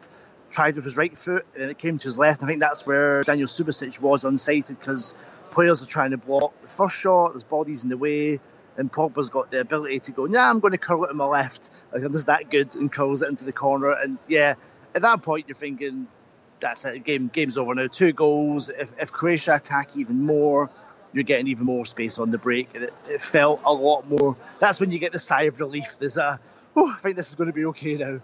Tried 0.49 0.75
with 0.75 0.85
his 0.85 0.95
right 0.95 1.17
foot, 1.17 1.45
and 1.53 1.63
then 1.63 1.69
it 1.69 1.77
came 1.77 1.97
to 1.97 2.05
his 2.05 2.17
left. 2.17 2.41
I 2.41 2.47
think 2.47 2.61
that's 2.61 2.87
where 2.87 3.23
Daniel 3.23 3.47
Subasic 3.47 3.99
was 3.99 4.23
unsighted 4.23 4.79
because 4.79 5.13
players 5.51 5.83
are 5.83 5.87
trying 5.87 6.11
to 6.11 6.17
block 6.17 6.53
the 6.61 6.69
first 6.69 6.97
shot. 6.97 7.31
There's 7.31 7.43
bodies 7.43 7.83
in 7.83 7.89
the 7.89 7.97
way, 7.97 8.39
and 8.77 8.89
Pogba's 8.89 9.29
got 9.29 9.51
the 9.51 9.59
ability 9.59 9.99
to 9.99 10.11
go. 10.13 10.25
Yeah, 10.25 10.49
I'm 10.49 10.61
going 10.61 10.71
to 10.71 10.77
curl 10.77 11.03
it 11.03 11.11
in 11.11 11.17
my 11.17 11.25
left. 11.25 11.69
Like 11.91 12.03
I'm 12.03 12.13
just 12.13 12.27
that 12.27 12.49
good, 12.49 12.73
and 12.77 12.89
curls 12.89 13.21
it 13.21 13.27
into 13.27 13.43
the 13.43 13.51
corner. 13.51 13.91
And 13.91 14.17
yeah, 14.29 14.55
at 14.95 15.01
that 15.01 15.21
point 15.21 15.49
you're 15.49 15.55
thinking, 15.55 16.07
that's 16.61 16.85
it. 16.85 17.03
Game 17.03 17.27
game's 17.27 17.57
over 17.57 17.75
now. 17.75 17.87
Two 17.87 18.13
goals. 18.13 18.69
If, 18.69 18.93
if 19.01 19.11
Croatia 19.11 19.55
attack 19.55 19.97
even 19.97 20.21
more, 20.21 20.69
you're 21.13 21.23
getting 21.23 21.47
even 21.47 21.65
more 21.65 21.85
space 21.85 22.19
on 22.19 22.31
the 22.31 22.37
break, 22.37 22.75
and 22.75 22.85
it, 22.85 22.93
it 23.09 23.21
felt 23.21 23.61
a 23.65 23.73
lot 23.73 24.09
more. 24.09 24.35
That's 24.59 24.79
when 24.79 24.91
you 24.91 24.99
get 24.99 25.11
the 25.11 25.19
sigh 25.19 25.43
of 25.43 25.59
relief. 25.59 25.97
There's 25.99 26.17
a, 26.17 26.39
oh, 26.75 26.93
I 26.93 26.99
think 26.99 27.15
this 27.15 27.29
is 27.29 27.35
going 27.35 27.47
to 27.47 27.53
be 27.53 27.65
okay 27.65 27.95
now. 27.95 28.19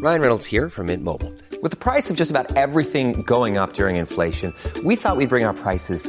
Ryan 0.00 0.20
Reynolds 0.20 0.46
here 0.46 0.70
from 0.70 0.86
Mint 0.86 1.02
Mobile. 1.02 1.34
With 1.60 1.72
the 1.72 1.76
price 1.76 2.08
of 2.08 2.16
just 2.16 2.30
about 2.30 2.56
everything 2.56 3.22
going 3.22 3.58
up 3.58 3.72
during 3.72 3.96
inflation, 3.96 4.54
we 4.84 4.94
thought 4.94 5.16
we'd 5.16 5.28
bring 5.28 5.44
our 5.44 5.54
prices 5.54 6.08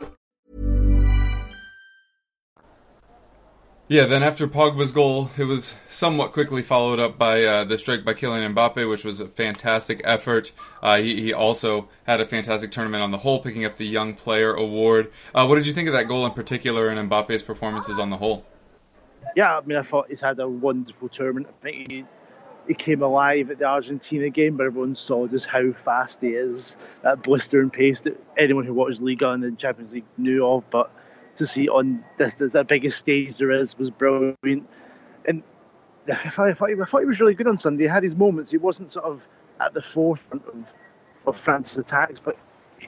Yeah, 3.91 4.05
then 4.05 4.23
after 4.23 4.47
Pogba's 4.47 4.93
goal, 4.93 5.31
it 5.37 5.43
was 5.43 5.75
somewhat 5.89 6.31
quickly 6.31 6.61
followed 6.61 6.97
up 6.97 7.17
by 7.17 7.43
uh, 7.43 7.65
the 7.65 7.77
strike 7.77 8.05
by 8.05 8.13
Kylian 8.13 8.55
Mbappe, 8.55 8.89
which 8.89 9.03
was 9.03 9.19
a 9.19 9.27
fantastic 9.27 9.99
effort. 10.05 10.53
Uh, 10.81 10.99
he, 10.99 11.21
he, 11.21 11.33
also 11.33 11.89
had 12.05 12.21
a 12.21 12.25
fantastic 12.25 12.71
tournament 12.71 13.03
on 13.03 13.11
the 13.11 13.17
whole, 13.17 13.41
picking 13.41 13.65
up 13.65 13.75
the 13.75 13.85
Young 13.85 14.13
Player 14.13 14.53
Award. 14.53 15.11
Uh, 15.35 15.45
what 15.45 15.55
did 15.55 15.67
you 15.67 15.73
think 15.73 15.89
of 15.89 15.93
that 15.93 16.07
goal 16.07 16.25
in 16.25 16.31
particular 16.31 16.87
and 16.87 17.09
Mbappe's 17.09 17.43
performances 17.43 17.99
on 17.99 18.09
the 18.09 18.15
whole? 18.15 18.45
Yeah, 19.35 19.57
I 19.57 19.61
mean, 19.65 19.77
I 19.77 19.83
thought 19.83 20.07
he's 20.07 20.21
had 20.21 20.39
a 20.39 20.47
wonderful 20.47 21.09
tournament. 21.09 21.47
I 21.49 21.61
think 21.61 21.91
he, 21.91 22.05
he 22.69 22.73
came 22.73 23.01
alive 23.01 23.51
at 23.51 23.59
the 23.59 23.65
Argentina 23.65 24.29
game, 24.29 24.55
but 24.55 24.67
everyone 24.67 24.95
saw 24.95 25.27
just 25.27 25.47
how 25.47 25.73
fast 25.83 26.21
he 26.21 26.29
is, 26.29 26.77
that 27.01 27.23
blistering 27.23 27.69
pace 27.69 27.99
that 27.99 28.17
anyone 28.37 28.65
who 28.65 28.73
watches 28.73 29.01
Liga 29.01 29.31
and 29.31 29.43
the 29.43 29.51
Champions 29.51 29.91
League 29.91 30.05
knew 30.17 30.47
of. 30.47 30.63
But 30.69 30.89
to 31.41 31.47
see 31.47 31.67
on 31.67 32.03
this, 32.17 32.35
this 32.35 32.53
the 32.53 32.63
biggest 32.63 32.99
stage 32.99 33.37
there 33.37 33.51
is 33.51 33.77
was 33.77 33.89
brilliant. 33.89 34.69
And 35.25 35.43
I 36.07 36.29
thought, 36.29 36.49
I, 36.49 36.53
thought 36.53 36.99
he, 36.99 37.05
was 37.05 37.19
really 37.19 37.33
good 37.33 37.47
on 37.47 37.57
Sunday. 37.57 37.83
He 37.83 37.89
had 37.89 38.03
his 38.03 38.15
moments. 38.15 38.51
He 38.51 38.57
wasn't 38.57 38.91
sort 38.91 39.05
of 39.05 39.21
at 39.59 39.73
the 39.73 39.81
forefront 39.81 40.45
of, 40.47 40.73
of 41.25 41.39
France's 41.39 41.77
attacks, 41.77 42.19
but 42.23 42.37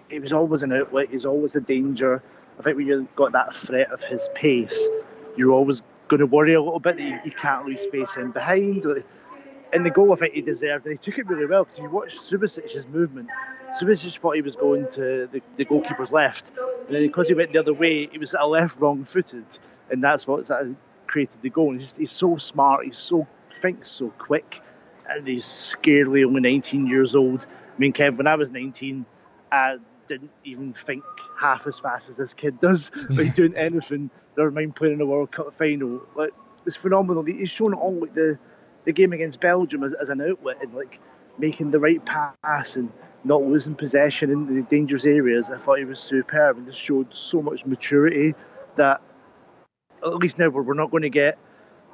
he 0.09 0.19
was 0.19 0.31
always 0.31 0.61
an 0.61 0.71
outlet. 0.71 1.09
He's 1.09 1.25
always 1.25 1.55
a 1.55 1.61
danger. 1.61 2.21
I 2.59 2.63
think 2.63 2.77
when 2.77 2.87
you've 2.87 3.15
got 3.15 3.31
that 3.31 3.55
threat 3.55 3.91
of 3.91 4.03
his 4.03 4.29
pace, 4.35 4.79
you're 5.35 5.51
always 5.51 5.81
going 6.07 6.19
to 6.19 6.27
worry 6.27 6.53
a 6.53 6.61
little 6.61 6.79
bit 6.79 6.97
that 6.97 7.03
you, 7.03 7.19
you 7.25 7.31
can't 7.31 7.65
lose 7.65 7.81
space 7.81 8.15
in 8.17 8.31
behind. 8.31 8.85
And 9.73 9.83
the 9.83 9.89
goal, 9.89 10.13
I 10.13 10.17
think 10.17 10.35
he 10.35 10.41
deserved, 10.41 10.85
and 10.85 10.91
he 10.91 10.97
took 10.99 11.17
it 11.17 11.27
really 11.27 11.47
well 11.47 11.63
because 11.63 11.79
you 11.79 11.89
watch 11.89 12.15
Subasic's 12.19 12.87
movement. 12.87 13.29
Subasic 13.79 14.17
thought 14.19 14.35
he 14.35 14.41
was 14.41 14.55
going 14.55 14.87
to 14.89 15.27
the, 15.31 15.41
the 15.57 15.65
goalkeeper's 15.65 16.11
left, 16.11 16.51
and 16.57 16.95
then 16.95 17.01
because 17.03 17.27
he 17.27 17.33
went 17.33 17.53
the 17.53 17.59
other 17.59 17.73
way, 17.73 18.07
he 18.07 18.17
was 18.17 18.35
a 18.37 18.45
left 18.45 18.79
wrong 18.79 19.03
footed, 19.05 19.45
and 19.89 20.03
that's 20.03 20.27
what 20.27 20.49
created 21.07 21.41
the 21.41 21.49
goal. 21.49 21.71
And 21.71 21.79
he's, 21.79 21.93
he's 21.97 22.11
so 22.11 22.37
smart, 22.37 22.85
he's 22.85 22.97
so 22.97 23.27
thinks 23.61 23.89
so 23.89 24.09
quick, 24.17 24.61
and 25.09 25.27
he's 25.27 25.45
scarily 25.45 26.25
only 26.25 26.41
19 26.41 26.87
years 26.87 27.15
old. 27.15 27.47
I 27.49 27.79
mean, 27.79 27.93
Kev, 27.93 28.17
when 28.17 28.27
I 28.27 28.35
was 28.35 28.51
19, 28.51 29.05
I 29.51 29.77
didn't 30.07 30.31
even 30.43 30.73
think 30.73 31.03
half 31.39 31.65
as 31.65 31.79
fast 31.79 32.09
as 32.09 32.17
this 32.17 32.33
kid 32.33 32.59
does. 32.59 32.91
He's 33.09 33.33
doing 33.33 33.55
anything. 33.55 34.09
Never 34.37 34.51
mind 34.51 34.75
playing 34.75 34.93
in 34.93 34.99
the 34.99 35.05
World 35.05 35.31
Cup 35.31 35.57
final. 35.57 36.01
Like 36.15 36.31
it's 36.65 36.75
phenomenal. 36.75 37.23
He's 37.23 37.49
shown 37.49 37.73
all 37.73 37.93
like 37.93 38.13
the 38.13 38.37
the 38.85 38.91
game 38.91 39.13
against 39.13 39.39
Belgium 39.39 39.83
as, 39.83 39.93
as 39.93 40.09
an 40.09 40.21
outlet 40.21 40.57
and 40.61 40.73
like 40.73 40.99
making 41.37 41.71
the 41.71 41.79
right 41.79 42.03
pass 42.05 42.75
and 42.75 42.91
not 43.23 43.41
losing 43.41 43.75
possession 43.75 44.29
in 44.29 44.55
the 44.55 44.61
dangerous 44.63 45.05
areas. 45.05 45.49
I 45.51 45.57
thought 45.57 45.79
he 45.79 45.85
was 45.85 45.99
superb 45.99 46.57
and 46.57 46.67
just 46.67 46.79
showed 46.79 47.13
so 47.13 47.41
much 47.41 47.65
maturity 47.65 48.35
that 48.75 49.01
at 50.05 50.15
least 50.15 50.39
now 50.39 50.49
we're 50.49 50.73
not 50.73 50.91
going 50.91 51.03
to 51.03 51.09
get 51.09 51.37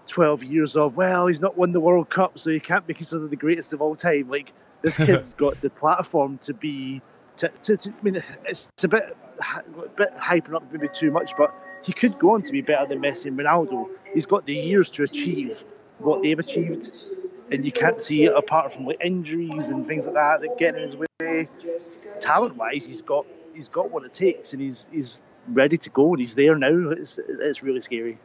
12 0.07 0.43
years 0.43 0.75
of, 0.75 0.97
well, 0.97 1.27
he's 1.27 1.39
not 1.39 1.57
won 1.57 1.71
the 1.71 1.79
World 1.79 2.09
Cup, 2.09 2.39
so 2.39 2.49
he 2.49 2.59
can't 2.59 2.85
be 2.87 2.93
considered 2.93 3.29
the 3.29 3.35
greatest 3.35 3.73
of 3.73 3.81
all 3.81 3.95
time. 3.95 4.29
Like, 4.29 4.53
this 4.81 4.97
kid's 5.05 5.33
got 5.33 5.61
the 5.61 5.69
platform 5.69 6.39
to 6.39 6.53
be. 6.53 7.01
To, 7.37 7.49
to, 7.63 7.77
to, 7.77 7.89
I 7.89 8.03
mean, 8.03 8.21
it's, 8.45 8.67
it's 8.73 8.83
a 8.83 8.87
bit, 8.89 9.15
a 9.39 9.89
bit 9.95 10.13
hyping 10.17 10.55
up 10.55 10.63
maybe 10.73 10.89
too 10.93 11.09
much, 11.09 11.31
but 11.37 11.53
he 11.83 11.93
could 11.93 12.19
go 12.19 12.31
on 12.31 12.41
to 12.43 12.51
be 12.51 12.61
better 12.61 12.85
than 12.85 13.01
Messi 13.01 13.25
and 13.25 13.39
Ronaldo. 13.39 13.87
He's 14.13 14.25
got 14.25 14.45
the 14.45 14.53
years 14.53 14.89
to 14.91 15.03
achieve 15.03 15.63
what 15.99 16.21
they've 16.21 16.37
achieved, 16.37 16.91
and 17.51 17.65
you 17.65 17.71
can't 17.71 18.01
see 18.01 18.25
it 18.25 18.33
apart 18.35 18.73
from 18.73 18.85
like 18.85 18.99
injuries 19.03 19.69
and 19.69 19.87
things 19.87 20.05
like 20.05 20.15
that 20.15 20.41
that 20.41 20.57
get 20.57 20.75
in 20.75 20.81
his 20.81 20.95
way. 20.95 21.47
Talent 22.21 22.55
wise, 22.55 22.83
he's 22.85 23.01
got 23.01 23.25
he's 23.53 23.67
got 23.67 23.91
what 23.91 24.03
it 24.03 24.13
takes, 24.13 24.53
and 24.53 24.61
he's 24.61 24.89
he's 24.91 25.21
ready 25.49 25.77
to 25.77 25.89
go, 25.89 26.11
and 26.11 26.19
he's 26.19 26.35
there 26.35 26.55
now. 26.55 26.89
It's 26.91 27.19
it's 27.27 27.63
really 27.63 27.81
scary. 27.81 28.19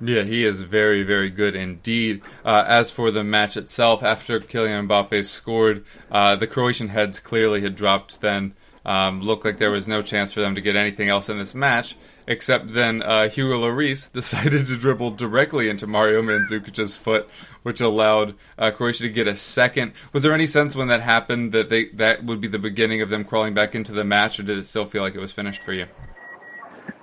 Yeah, 0.00 0.22
he 0.22 0.44
is 0.44 0.62
very, 0.62 1.02
very 1.02 1.28
good 1.28 1.56
indeed. 1.56 2.22
Uh, 2.44 2.64
as 2.68 2.92
for 2.92 3.10
the 3.10 3.24
match 3.24 3.56
itself, 3.56 4.02
after 4.02 4.38
Kylian 4.38 4.86
Mbappe 4.86 5.24
scored, 5.26 5.84
uh, 6.10 6.36
the 6.36 6.46
Croatian 6.46 6.90
heads 6.90 7.18
clearly 7.18 7.62
had 7.62 7.74
dropped 7.74 8.20
then. 8.20 8.54
Um, 8.88 9.20
looked 9.20 9.44
like 9.44 9.58
there 9.58 9.70
was 9.70 9.86
no 9.86 10.00
chance 10.00 10.32
for 10.32 10.40
them 10.40 10.54
to 10.54 10.62
get 10.62 10.74
anything 10.74 11.10
else 11.10 11.28
in 11.28 11.36
this 11.36 11.54
match, 11.54 11.94
except 12.26 12.70
then 12.70 13.02
uh, 13.02 13.28
Hugo 13.28 13.60
Lloris 13.60 14.10
decided 14.12 14.66
to 14.66 14.78
dribble 14.78 15.10
directly 15.10 15.68
into 15.68 15.86
Mario 15.86 16.22
Mandzukic's 16.22 16.96
foot, 16.96 17.28
which 17.62 17.82
allowed 17.82 18.34
uh, 18.56 18.70
Croatia 18.70 19.02
to 19.02 19.10
get 19.10 19.28
a 19.28 19.36
second. 19.36 19.92
Was 20.14 20.22
there 20.22 20.32
any 20.32 20.46
sense 20.46 20.74
when 20.74 20.88
that 20.88 21.02
happened 21.02 21.52
that 21.52 21.68
they 21.68 21.90
that 21.90 22.24
would 22.24 22.40
be 22.40 22.48
the 22.48 22.58
beginning 22.58 23.02
of 23.02 23.10
them 23.10 23.26
crawling 23.26 23.52
back 23.52 23.74
into 23.74 23.92
the 23.92 24.04
match, 24.04 24.40
or 24.40 24.42
did 24.42 24.56
it 24.56 24.64
still 24.64 24.86
feel 24.86 25.02
like 25.02 25.14
it 25.14 25.20
was 25.20 25.32
finished 25.32 25.62
for 25.62 25.74
you? 25.74 25.84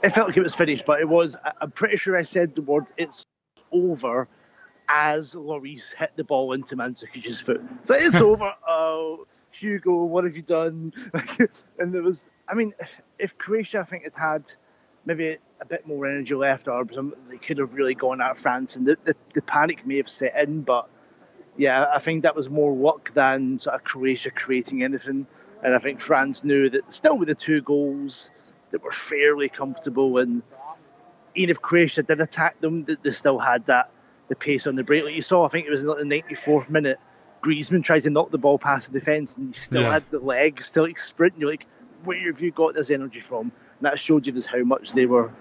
It 0.01 0.09
felt 0.09 0.29
like 0.29 0.37
it 0.37 0.43
was 0.43 0.55
finished, 0.55 0.85
but 0.87 0.99
it 1.01 1.07
was. 1.07 1.35
I'm 1.61 1.69
pretty 1.69 1.97
sure 1.97 2.17
I 2.17 2.23
said 2.23 2.55
the 2.55 2.63
word 2.63 2.85
"it's 2.97 3.23
over" 3.71 4.27
as 4.89 5.33
Lloris 5.33 5.93
hit 5.95 6.13
the 6.15 6.23
ball 6.23 6.53
into 6.53 6.75
Mandzukic's 6.75 7.41
foot. 7.41 7.61
So 7.83 7.93
it's 7.93 8.15
over. 8.21 8.51
Oh, 8.67 9.27
Hugo, 9.59 10.03
what 10.03 10.23
have 10.23 10.35
you 10.35 10.41
done? 10.41 10.93
and 11.79 11.93
there 11.93 12.01
was. 12.01 12.29
I 12.47 12.53
mean, 12.53 12.73
if 13.17 13.37
Croatia, 13.37 13.79
I 13.79 13.83
think, 13.83 14.03
had 14.03 14.13
had 14.15 14.43
maybe 15.05 15.37
a 15.61 15.65
bit 15.65 15.87
more 15.87 16.05
energy 16.05 16.35
left, 16.35 16.67
or 16.67 16.85
something, 16.93 17.19
they 17.29 17.37
could 17.37 17.57
have 17.57 17.73
really 17.73 17.95
gone 17.95 18.21
at 18.21 18.39
France, 18.39 18.75
and 18.75 18.85
the, 18.85 18.97
the, 19.03 19.15
the, 19.33 19.41
panic 19.41 19.85
may 19.85 19.97
have 19.97 20.09
set 20.09 20.35
in. 20.37 20.61
But 20.61 20.89
yeah, 21.57 21.85
I 21.93 21.99
think 21.99 22.23
that 22.23 22.35
was 22.35 22.49
more 22.49 22.73
luck 22.73 23.13
than 23.13 23.59
sort 23.59 23.75
of 23.75 23.83
Croatia 23.83 24.31
creating 24.31 24.83
anything. 24.83 25.25
And 25.63 25.73
I 25.73 25.79
think 25.79 26.01
France 26.01 26.43
knew 26.43 26.69
that 26.69 26.93
still 26.93 27.17
with 27.17 27.27
the 27.27 27.35
two 27.35 27.61
goals, 27.61 28.29
that 28.75 28.83
were 28.83 28.91
fairly 28.91 29.47
comfortable. 29.47 30.17
And 30.17 30.41
even 31.33 31.49
if 31.49 31.61
Croatia 31.61 32.03
did 32.03 32.19
attack 32.19 32.59
them, 32.59 32.85
they 33.03 33.11
still 33.11 33.39
had 33.39 33.65
that 33.67 33.89
the 34.27 34.35
pace 34.35 34.67
on 34.67 34.75
the 34.75 34.83
break. 34.83 35.05
Like 35.05 35.13
you 35.13 35.21
saw, 35.21 35.45
I 35.45 35.49
think 35.49 35.65
it 35.65 35.69
was 35.69 35.81
in 35.81 35.87
the 35.87 35.95
94th 35.95 36.69
minute. 36.69 36.99
Griezmann 37.45 37.83
tried 37.83 38.03
to 38.03 38.09
knock 38.09 38.31
the 38.31 38.39
ball 38.39 38.57
past 38.57 38.91
the 38.91 38.99
defence, 38.99 39.37
and 39.37 39.53
he 39.53 39.59
still 39.59 39.83
yeah. 39.83 39.91
had 39.91 40.03
the 40.09 40.19
legs, 40.19 40.65
still 40.65 40.83
like 40.83 40.97
sprinting. 40.97 41.41
You're 41.41 41.51
like, 41.51 41.67
where 42.03 42.31
have 42.31 42.41
you 42.41 42.51
got 42.51 42.73
this 42.73 42.89
energy 42.89 43.19
from? 43.19 43.51
And 43.79 43.81
that 43.81 43.99
showed 43.99 44.25
you 44.25 44.33
just 44.33 44.47
how 44.47 44.63
much 44.63 44.93
they 44.93 45.05
were 45.05 45.31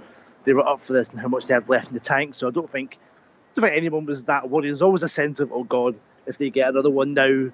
they 0.44 0.52
were 0.52 0.66
up 0.66 0.84
for 0.84 0.92
this 0.92 1.08
and 1.08 1.18
how 1.18 1.28
much 1.28 1.46
they 1.46 1.54
had 1.54 1.66
left 1.68 1.88
in 1.88 1.94
the 1.94 2.00
tank. 2.00 2.34
So 2.34 2.46
I 2.46 2.50
don't 2.50 2.70
think 2.70 2.98
I 3.00 3.60
don't 3.60 3.70
think 3.70 3.78
anyone 3.78 4.04
was 4.04 4.24
that 4.24 4.50
worried. 4.50 4.68
There's 4.68 4.82
always 4.82 5.02
a 5.02 5.08
sense 5.08 5.40
of, 5.40 5.50
oh 5.50 5.64
God, 5.64 5.94
if 6.26 6.36
they 6.36 6.50
get 6.50 6.68
another 6.68 6.90
one 6.90 7.14
now, 7.14 7.50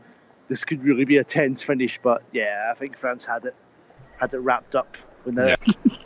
this 0.49 0.65
could 0.65 0.83
really 0.83 1.05
be 1.05 1.19
a 1.19 1.25
tense 1.25 1.63
finish. 1.63 2.01
But 2.03 2.23
yeah, 2.33 2.73
I 2.73 2.75
think 2.77 2.99
France 2.99 3.25
had 3.25 3.45
it 3.45 3.55
had 4.19 4.35
it 4.35 4.39
wrapped 4.39 4.75
up 4.75 4.97
when 5.23 5.37
the 5.37 5.57
yeah. 5.75 5.97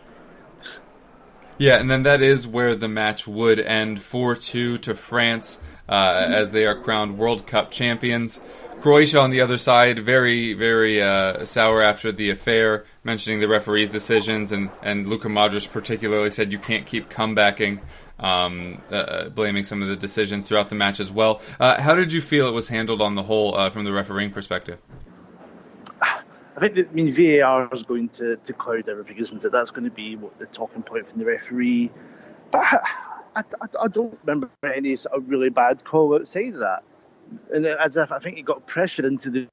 yeah, 1.59 1.81
and 1.81 1.91
then 1.91 2.03
that 2.03 2.21
is 2.21 2.47
where 2.47 2.75
the 2.75 2.89
match 2.89 3.27
would 3.27 3.59
end 3.59 4.03
4 4.03 4.35
2 4.35 4.77
to 4.79 4.95
France 4.95 5.61
uh, 5.89 6.27
as 6.31 6.53
they 6.53 6.67
are 6.67 6.75
crowned 6.75 7.19
World 7.19 7.47
Cup 7.47 7.71
champions. 7.71 8.41
Croatia 8.81 9.19
on 9.19 9.31
the 9.31 9.41
other 9.41 9.57
side, 9.57 9.99
very, 9.99 10.53
very 10.53 11.01
uh, 11.01 11.45
sour 11.45 11.81
after 11.81 12.13
the 12.13 12.29
affair, 12.29 12.85
mentioning 13.03 13.41
the 13.41 13.49
referee's 13.49 13.91
decisions, 13.91 14.53
and, 14.53 14.71
and 14.83 15.07
Luka 15.07 15.29
Modric 15.29 15.71
particularly 15.73 16.31
said 16.31 16.53
you 16.53 16.59
can't 16.59 16.85
keep 16.85 17.09
comebacking, 17.09 17.81
um, 18.19 18.83
uh, 18.91 18.95
uh, 18.95 19.29
blaming 19.31 19.65
some 19.65 19.81
of 19.81 19.89
the 19.89 19.97
decisions 19.97 20.49
throughout 20.49 20.69
the 20.69 20.75
match 20.75 21.01
as 21.01 21.11
well. 21.11 21.41
Uh, 21.59 21.81
how 21.81 21.95
did 21.95 22.13
you 22.13 22.21
feel 22.21 22.47
it 22.47 22.53
was 22.53 22.69
handled 22.69 23.01
on 23.01 23.15
the 23.15 23.23
whole 23.23 23.57
uh, 23.57 23.71
from 23.71 23.85
the 23.85 23.93
refereeing 23.93 24.31
perspective? 24.31 24.79
I 26.03 26.61
think 26.61 26.75
that, 26.75 26.89
I 26.89 26.93
mean 26.93 27.13
VAR 27.13 27.69
is 27.73 27.83
going 27.83 28.11
to, 28.11 28.37
to 28.37 28.53
cloud 28.53 28.89
everything, 28.89 29.17
isn't 29.17 29.45
it? 29.45 29.51
That's 29.51 29.71
going 29.71 29.85
to 29.85 29.91
be 29.91 30.17
what 30.17 30.39
the 30.39 30.47
talking 30.47 30.83
point 30.83 31.09
from 31.09 31.19
the 31.19 31.25
referee. 31.25 31.91
But 32.53 32.83
I, 33.37 33.41
I, 33.41 33.67
I 33.85 33.89
don't 33.89 34.19
remember 34.25 34.51
any 34.65 34.97
sort 34.97 35.17
of 35.17 35.29
really 35.29 35.51
bad 35.51 35.85
call 35.85 36.15
outside 36.15 36.55
of 36.55 36.61
that. 36.61 36.83
And 37.53 37.67
as 37.67 37.97
if 37.97 38.13
I 38.13 38.19
think 38.19 38.37
he 38.37 38.43
got 38.43 38.67
pressured 38.67 39.05
into 39.05 39.31
the. 39.31 39.49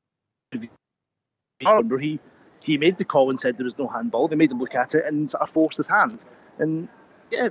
Oh. 1.65 1.75
Remember, 1.75 1.97
he 1.97 2.19
he 2.63 2.77
made 2.77 2.97
the 2.97 3.05
call 3.05 3.29
and 3.29 3.39
said 3.39 3.57
there 3.57 3.65
was 3.65 3.77
no 3.77 3.87
handball. 3.87 4.27
They 4.27 4.35
made 4.35 4.51
him 4.51 4.59
look 4.59 4.75
at 4.75 4.93
it 4.93 5.05
and 5.05 5.29
sort 5.29 5.41
of 5.41 5.49
forced 5.49 5.77
his 5.77 5.87
hand. 5.87 6.23
And 6.59 6.87
yeah, 7.31 7.49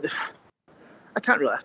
I 1.16 1.20
can't 1.20 1.40
really. 1.40 1.56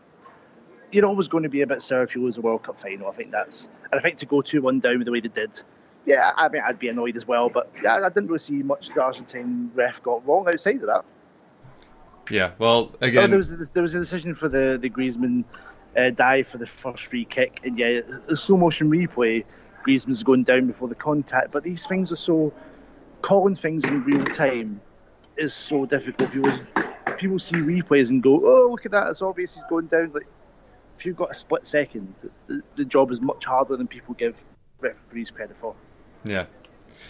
You're 0.91 1.05
always 1.05 1.27
going 1.27 1.43
to 1.43 1.49
be 1.49 1.61
a 1.61 1.67
bit 1.67 1.81
sour 1.81 2.03
if 2.03 2.15
you 2.15 2.23
lose 2.23 2.37
a 2.37 2.41
World 2.41 2.63
Cup 2.63 2.79
final. 2.79 3.09
I 3.09 3.13
think 3.13 3.31
that's, 3.31 3.67
and 3.91 3.99
I 3.99 4.01
think 4.01 4.17
to 4.19 4.25
go 4.25 4.41
two 4.41 4.61
one 4.61 4.79
down 4.79 5.03
the 5.03 5.11
way 5.11 5.19
they 5.19 5.27
did, 5.27 5.61
yeah, 6.05 6.31
I 6.37 6.47
mean, 6.47 6.61
I'd 6.65 6.79
be 6.79 6.87
annoyed 6.87 7.15
as 7.15 7.27
well. 7.27 7.49
But 7.49 7.71
yeah, 7.83 7.95
I 7.95 8.09
didn't 8.09 8.27
really 8.27 8.39
see 8.39 8.63
much 8.63 8.89
the 8.93 9.01
Argentine 9.01 9.71
ref 9.73 10.01
got 10.03 10.25
wrong 10.25 10.47
outside 10.47 10.75
of 10.81 10.87
that. 10.87 11.05
Yeah, 12.29 12.51
well, 12.57 12.93
again, 13.01 13.25
oh, 13.25 13.27
there 13.27 13.37
was 13.37 13.69
there 13.69 13.83
was 13.83 13.93
a 13.93 13.99
decision 13.99 14.35
for 14.35 14.49
the 14.49 14.77
the 14.81 14.89
Griezmann 14.89 15.43
uh, 15.95 16.09
dive 16.09 16.47
for 16.47 16.57
the 16.57 16.65
first 16.65 17.05
free 17.05 17.25
kick, 17.25 17.61
and 17.63 17.77
yeah, 17.77 18.01
the 18.27 18.35
slow 18.35 18.57
motion 18.57 18.89
replay, 18.89 19.45
Griezmann's 19.85 20.23
going 20.23 20.43
down 20.43 20.67
before 20.67 20.87
the 20.87 20.95
contact. 20.95 21.51
But 21.51 21.63
these 21.63 21.85
things 21.85 22.11
are 22.11 22.17
so 22.17 22.53
calling 23.21 23.55
things 23.55 23.83
in 23.83 24.03
real 24.03 24.25
time 24.25 24.81
is 25.37 25.53
so 25.53 25.85
difficult. 25.85 26.31
People 26.31 26.51
people 27.17 27.39
see 27.39 27.55
replays 27.55 28.09
and 28.09 28.21
go, 28.21 28.41
"Oh, 28.43 28.69
look 28.71 28.85
at 28.85 28.91
that! 28.91 29.09
It's 29.09 29.21
obvious 29.21 29.53
he's 29.53 29.63
going 29.69 29.87
down." 29.87 30.11
Like 30.13 30.27
if 30.97 31.05
you've 31.05 31.17
got 31.17 31.31
a 31.31 31.35
split 31.35 31.67
second, 31.67 32.13
the, 32.47 32.61
the 32.75 32.85
job 32.85 33.11
is 33.11 33.21
much 33.21 33.45
harder 33.45 33.75
than 33.77 33.87
people 33.87 34.13
give 34.15 34.35
referees 34.79 35.31
credit 35.31 35.55
for. 35.59 35.75
Yeah. 36.23 36.45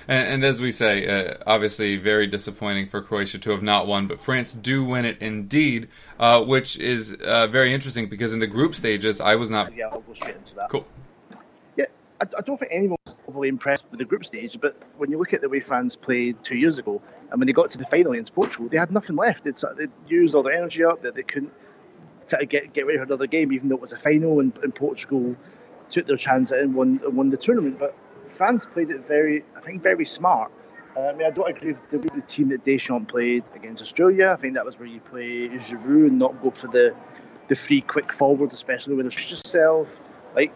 And, 0.08 0.28
and 0.28 0.44
as 0.44 0.62
we 0.62 0.72
say, 0.72 1.08
uh, 1.08 1.36
obviously 1.48 1.98
very 1.98 2.28
disappointing 2.28 2.88
for 2.88 3.02
Croatia 3.02 3.40
to 3.40 3.52
have 3.52 3.64
not 3.64 3.88
won, 3.88 4.08
but 4.08 4.20
France 4.20 4.54
do 4.54 4.84
win 4.84 5.06
it 5.06 5.18
indeed, 5.22 5.88
uh, 6.20 6.44
which 6.44 6.78
is 6.80 7.14
uh, 7.14 7.48
very 7.48 7.74
interesting 7.74 8.08
because 8.10 8.34
in 8.34 8.40
the 8.40 8.48
group 8.48 8.76
stages, 8.76 9.20
I 9.20 9.36
was 9.36 9.50
not. 9.50 9.76
Yeah, 9.76 9.88
I'll 9.88 10.02
go 10.02 10.14
straight 10.14 10.36
into 10.36 10.56
that. 10.56 10.70
Cool. 10.70 10.86
Yeah, 11.78 11.86
I, 12.22 12.26
I 12.38 12.42
don't 12.42 12.60
think 12.60 12.72
anyone 12.72 12.98
was 13.06 13.16
overly 13.28 13.50
impressed 13.50 13.86
with 13.90 14.00
the 14.00 14.06
group 14.06 14.26
stage, 14.26 14.58
but 14.62 14.82
when 14.98 15.10
you 15.12 15.18
look 15.18 15.34
at 15.34 15.42
the 15.42 15.50
way 15.50 15.60
France 15.60 15.96
played 15.96 16.44
two 16.44 16.58
years 16.58 16.78
ago, 16.78 17.02
and 17.32 17.40
when 17.40 17.48
they 17.48 17.54
got 17.54 17.72
to 17.72 17.78
the 17.78 17.86
final 17.86 18.12
against 18.12 18.34
Portugal, 18.36 18.68
they 18.70 18.78
had 18.78 18.92
nothing 18.92 19.16
left. 19.16 19.44
They'd, 19.44 19.58
they'd 19.78 19.92
used 20.08 20.36
all 20.36 20.44
their 20.44 20.54
energy 20.54 20.84
up, 20.84 21.02
that 21.02 21.16
they 21.16 21.24
couldn't 21.24 21.52
try 22.28 22.40
to 22.40 22.46
get, 22.46 22.74
get 22.74 22.86
ready 22.86 22.98
for 22.98 23.04
another 23.04 23.28
game, 23.28 23.52
even 23.52 23.70
though 23.70 23.76
it 23.76 23.82
was 23.82 23.92
a 23.92 24.00
final, 24.00 24.40
and, 24.40 24.56
and 24.64 24.74
Portugal 24.74 25.36
took 25.90 26.08
their 26.08 26.18
chance 26.18 26.52
and 26.52 26.74
won, 26.74 27.00
and 27.04 27.16
won 27.16 27.30
the 27.30 27.38
tournament. 27.38 27.80
But 27.80 27.96
France 28.36 28.66
played 28.74 28.90
it 28.90 29.08
very, 29.08 29.44
I 29.56 29.62
think, 29.62 29.82
very 29.82 30.06
smart. 30.06 30.52
Uh, 30.96 31.02
I 31.02 31.14
mean, 31.14 31.28
I 31.28 31.30
don't 31.30 31.50
agree 31.50 31.74
with 31.74 32.04
the, 32.04 32.10
the 32.16 32.22
team 32.22 32.50
that 32.50 32.64
Deschamps 32.64 33.12
played 33.12 33.44
against 33.54 33.82
Australia. 33.82 34.34
I 34.38 34.42
think 34.42 34.54
that 34.54 34.66
was 34.66 34.80
where 34.80 34.88
you 34.88 35.02
play 35.02 35.50
Giroud 35.50 36.08
and 36.08 36.20
not 36.20 36.42
go 36.42 36.52
for 36.52 36.68
the 36.68 36.96
the 37.48 37.56
free 37.56 37.82
quick 37.82 38.12
forward, 38.12 38.54
especially 38.54 38.96
when 38.96 39.06
it's 39.06 39.30
yourself. 39.30 39.88
Like 40.36 40.52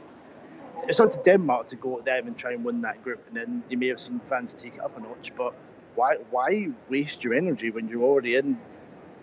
it's 0.87 0.99
up 0.99 1.11
to 1.11 1.21
Denmark 1.23 1.67
to 1.69 1.75
go 1.75 1.99
at 1.99 2.05
them 2.05 2.27
and 2.27 2.37
try 2.37 2.53
and 2.53 2.63
win 2.63 2.81
that 2.81 3.03
group, 3.03 3.25
and 3.27 3.35
then 3.35 3.63
you 3.69 3.77
may 3.77 3.87
have 3.87 3.99
seen 3.99 4.21
France 4.27 4.53
take 4.53 4.75
it 4.75 4.81
up 4.81 4.97
a 4.97 5.01
notch. 5.01 5.33
But 5.37 5.53
why 5.95 6.15
why 6.31 6.69
waste 6.89 7.23
your 7.23 7.33
energy 7.33 7.69
when 7.69 7.89
you're 7.89 8.03
already 8.03 8.35
in 8.35 8.57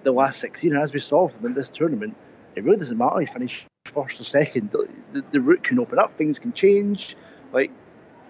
the 0.03 0.13
last 0.13 0.39
16? 0.41 0.77
As 0.77 0.93
we 0.93 1.01
saw 1.01 1.29
from 1.29 1.55
this 1.55 1.71
tournament, 1.71 2.15
it 2.57 2.65
really 2.65 2.77
doesn't 2.77 2.99
matter 2.99 3.23
if 3.23 3.29
you 3.29 3.33
finish 3.33 3.67
first 3.87 4.21
or 4.21 4.25
second. 4.25 4.71
The, 4.71 4.89
the, 5.13 5.25
the 5.33 5.41
route 5.41 5.65
can 5.65 5.79
open 5.79 5.99
up, 5.99 6.17
things 6.19 6.39
can 6.39 6.53
change. 6.53 7.17
Like 7.53 7.71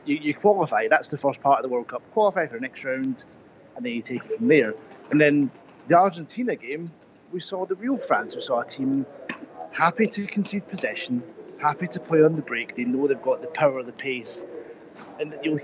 you, 0.07 0.17
you 0.17 0.35
qualify, 0.35 0.89
that's 0.89 1.09
the 1.09 1.19
first 1.19 1.41
part 1.41 1.59
of 1.59 1.63
the 1.63 1.69
World 1.69 1.89
Cup. 1.89 2.03
Qualify 2.13 2.47
for 2.47 2.55
the 2.55 2.61
next 2.61 2.85
round, 2.85 3.25
and 3.77 3.85
then 3.85 3.93
you 3.93 4.03
take 4.03 4.25
it 4.25 4.37
from 4.39 4.49
there. 4.49 4.75
And 5.11 5.21
then 5.21 5.51
the 5.89 5.99
Argentina 5.99 6.57
game, 6.57 6.89
we 7.33 7.41
saw 7.41 7.67
the 7.67 7.75
real 7.75 7.99
France. 7.99 8.35
We 8.35 8.43
saw 8.43 8.61
a 8.61 8.67
team 8.67 9.05
happy 9.73 10.07
to 10.07 10.27
concede 10.27 10.67
possession, 10.69 11.23
happy 11.59 11.87
to 11.89 12.01
play 12.01 12.23
on 12.23 12.37
the 12.37 12.43
break. 12.43 12.77
They 12.77 12.85
know 12.85 13.07
they've 13.07 13.23
got 13.23 13.43
the 13.43 13.49
power, 13.49 13.83
the 13.83 13.93
pace, 13.93 14.45
and 15.21 15.35
you'll 15.43 15.61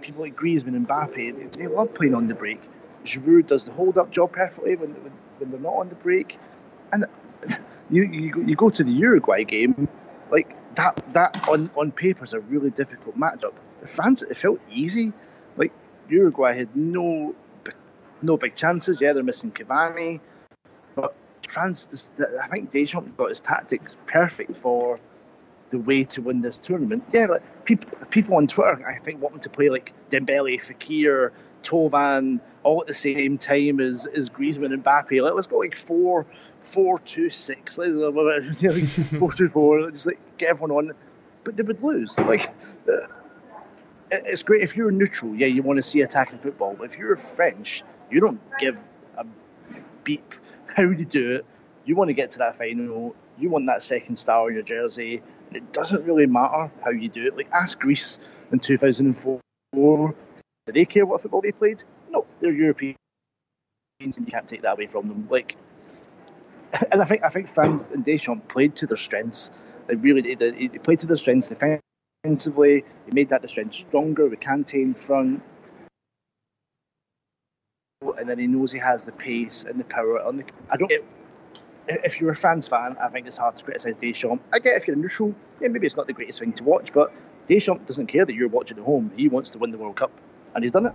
people 0.00 0.22
like 0.22 0.36
Griezmann 0.36 0.74
and 0.74 0.88
Mbappe. 0.88 1.14
They, 1.52 1.62
they 1.62 1.66
love 1.68 1.94
playing 1.94 2.14
on 2.14 2.26
the 2.26 2.34
break. 2.34 2.60
Giroud 3.04 3.46
does 3.46 3.64
the 3.64 3.72
hold-up 3.72 4.10
job 4.10 4.32
perfectly 4.32 4.76
when, 4.76 4.94
when, 4.94 5.12
when 5.38 5.50
they're 5.50 5.60
not 5.60 5.74
on 5.74 5.88
the 5.88 5.94
break, 5.94 6.38
and 6.92 7.04
you, 7.90 8.02
you 8.04 8.44
you 8.46 8.56
go 8.56 8.70
to 8.70 8.82
the 8.82 8.90
Uruguay 8.90 9.44
game, 9.44 9.88
like 10.30 10.56
that 10.76 10.96
that 11.14 11.48
on 11.48 11.70
on 11.76 11.92
paper 11.92 12.24
is 12.24 12.32
a 12.32 12.40
really 12.40 12.70
difficult 12.70 13.18
matchup. 13.18 13.54
France 13.86 14.22
it 14.22 14.38
felt 14.38 14.60
easy, 14.70 15.12
like 15.56 15.72
Uruguay 16.08 16.56
had 16.56 16.74
no 16.76 17.34
no 18.22 18.36
big 18.36 18.56
chances. 18.56 18.98
Yeah, 19.00 19.12
they're 19.12 19.22
missing 19.22 19.50
Cavani, 19.50 20.20
but 20.94 21.14
France, 21.48 21.86
this, 21.90 22.08
I 22.42 22.48
think 22.48 22.70
Deschamps 22.70 23.12
got 23.16 23.30
his 23.30 23.40
tactics 23.40 23.96
perfect 24.06 24.56
for 24.62 24.98
the 25.70 25.78
way 25.78 26.04
to 26.04 26.20
win 26.22 26.40
this 26.40 26.58
tournament. 26.62 27.04
Yeah, 27.12 27.26
like 27.26 27.64
people 27.64 27.90
people 28.10 28.36
on 28.36 28.46
Twitter, 28.46 28.86
I 28.86 28.98
think 29.04 29.20
want 29.20 29.34
them 29.34 29.42
to 29.42 29.50
play 29.50 29.70
like 29.70 29.92
Dembele, 30.10 30.60
Fekir, 30.62 31.30
Thauvin, 31.62 32.40
all 32.62 32.80
at 32.80 32.86
the 32.86 32.94
same 32.94 33.38
time 33.38 33.80
as 33.80 34.06
as 34.06 34.28
Griezmann 34.28 34.72
and 34.72 34.84
Mbappe. 34.84 35.22
Like, 35.22 35.34
let's 35.34 35.46
go 35.46 35.58
like 35.58 35.76
four, 35.76 36.26
four, 36.64 36.98
two, 37.00 37.30
six. 37.30 37.76
Go, 37.76 37.82
like, 38.62 38.84
four, 39.18 39.32
two, 39.32 39.48
four. 39.48 39.90
Just 39.90 40.06
like 40.06 40.18
get 40.38 40.50
everyone 40.50 40.70
on, 40.70 40.92
but 41.44 41.56
they 41.56 41.62
would 41.62 41.82
lose. 41.82 42.16
Like. 42.18 42.52
Uh, 42.88 43.06
it's 44.10 44.42
great 44.42 44.62
if 44.62 44.76
you're 44.76 44.90
neutral. 44.90 45.34
Yeah, 45.34 45.46
you 45.46 45.62
want 45.62 45.78
to 45.78 45.82
see 45.82 46.02
attacking 46.02 46.38
football. 46.38 46.76
But 46.78 46.92
if 46.92 46.98
you're 46.98 47.16
French, 47.16 47.82
you 48.10 48.20
don't 48.20 48.40
give 48.58 48.76
a 49.16 49.24
beep 50.04 50.34
how 50.66 50.82
you 50.82 51.04
do 51.04 51.36
it. 51.36 51.46
You 51.84 51.96
want 51.96 52.08
to 52.08 52.14
get 52.14 52.30
to 52.32 52.38
that 52.38 52.58
final. 52.58 53.14
You 53.38 53.50
want 53.50 53.66
that 53.66 53.82
second 53.82 54.16
star 54.16 54.46
on 54.46 54.54
your 54.54 54.62
jersey. 54.62 55.22
And 55.48 55.56
it 55.56 55.72
doesn't 55.72 56.04
really 56.04 56.26
matter 56.26 56.70
how 56.82 56.90
you 56.90 57.08
do 57.08 57.26
it. 57.26 57.36
Like 57.36 57.50
ask 57.52 57.78
Greece 57.78 58.18
in 58.52 58.58
2004. 58.58 60.14
Did 60.66 60.74
they 60.74 60.84
care 60.84 61.04
what 61.04 61.22
football 61.22 61.40
they 61.40 61.52
played? 61.52 61.82
No, 62.10 62.26
they're 62.40 62.52
Europeans, 62.52 62.96
and 64.00 64.14
you 64.16 64.26
can't 64.26 64.48
take 64.48 64.62
that 64.62 64.72
away 64.72 64.86
from 64.86 65.08
them. 65.08 65.26
Like, 65.30 65.56
and 66.92 67.02
I 67.02 67.04
think 67.04 67.22
I 67.24 67.28
think 67.28 67.52
France 67.52 67.88
and 67.92 68.04
Deschamps 68.04 68.44
played 68.48 68.76
to 68.76 68.86
their 68.86 68.96
strengths. 68.96 69.50
They 69.86 69.96
really 69.96 70.22
did. 70.22 70.38
They 70.38 70.68
they 70.68 70.78
played 70.78 71.00
to 71.00 71.06
their 71.06 71.16
strengths 71.16 71.48
defensively. 71.48 72.84
He 73.06 73.12
made 73.12 73.28
that 73.30 73.42
the 73.42 73.48
strength 73.48 73.74
stronger. 73.74 74.28
with 74.28 74.40
Kante 74.40 74.74
in 74.74 74.94
front 74.94 75.42
and 78.18 78.28
then 78.28 78.38
he 78.38 78.46
knows 78.46 78.72
he 78.72 78.78
has 78.78 79.02
the 79.02 79.12
pace 79.12 79.64
and 79.68 79.78
the 79.78 79.84
power 79.84 80.22
on 80.22 80.36
the. 80.36 80.44
I 80.70 80.76
don't. 80.76 80.90
If 81.86 82.20
you're 82.20 82.30
a 82.30 82.36
France 82.36 82.66
fan, 82.66 82.96
I 83.02 83.08
think 83.08 83.26
it's 83.26 83.36
hard 83.36 83.56
to 83.58 83.64
criticise 83.64 83.94
Deschamps. 84.00 84.42
I 84.52 84.58
get 84.58 84.76
if 84.80 84.86
you're 84.86 84.96
neutral, 84.96 85.34
yeah, 85.60 85.68
maybe 85.68 85.86
it's 85.86 85.96
not 85.96 86.06
the 86.06 86.14
greatest 86.14 86.38
thing 86.38 86.52
to 86.54 86.64
watch, 86.64 86.92
but 86.92 87.12
Deschamps 87.46 87.86
doesn't 87.86 88.06
care 88.06 88.24
that 88.24 88.34
you're 88.34 88.48
watching 88.48 88.78
at 88.78 88.84
home. 88.84 89.12
He 89.16 89.28
wants 89.28 89.50
to 89.50 89.58
win 89.58 89.70
the 89.70 89.78
World 89.78 89.96
Cup, 89.96 90.10
and 90.54 90.64
he's 90.64 90.72
done 90.72 90.86
it. 90.86 90.94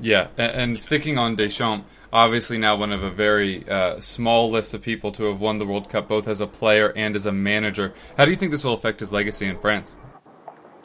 Yeah, 0.00 0.28
a- 0.38 0.56
and 0.56 0.78
sticking 0.78 1.18
on 1.18 1.36
Deschamps, 1.36 1.84
obviously 2.12 2.58
now 2.58 2.76
one 2.76 2.92
of 2.92 3.02
a 3.02 3.10
very 3.10 3.68
uh, 3.68 4.00
small 4.00 4.50
list 4.50 4.72
of 4.74 4.82
people 4.82 5.12
to 5.12 5.24
have 5.24 5.40
won 5.40 5.58
the 5.58 5.66
World 5.66 5.88
Cup, 5.88 6.08
both 6.08 6.26
as 6.26 6.40
a 6.40 6.46
player 6.46 6.92
and 6.96 7.14
as 7.14 7.26
a 7.26 7.32
manager. 7.32 7.92
How 8.16 8.24
do 8.24 8.30
you 8.30 8.36
think 8.36 8.50
this 8.50 8.64
will 8.64 8.74
affect 8.74 9.00
his 9.00 9.12
legacy 9.12 9.46
in 9.46 9.58
France? 9.58 9.96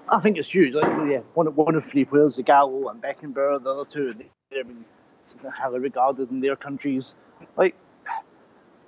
I 0.09 0.19
think 0.19 0.37
it's 0.37 0.53
huge. 0.53 0.75
Like, 0.75 0.85
yeah, 1.09 1.21
one 1.33 1.47
of, 1.47 1.57
one 1.57 1.75
of 1.75 1.85
three 1.85 2.05
players, 2.05 2.37
Zagallo 2.37 2.91
and 2.91 3.01
Beckenbauer, 3.01 3.63
the 3.63 3.71
other 3.71 3.89
two, 3.89 4.13
they're 4.51 4.63
been 4.63 4.85
highly 5.49 5.79
regarded 5.79 6.29
in 6.29 6.41
their 6.41 6.55
countries. 6.55 7.15
Like, 7.57 7.75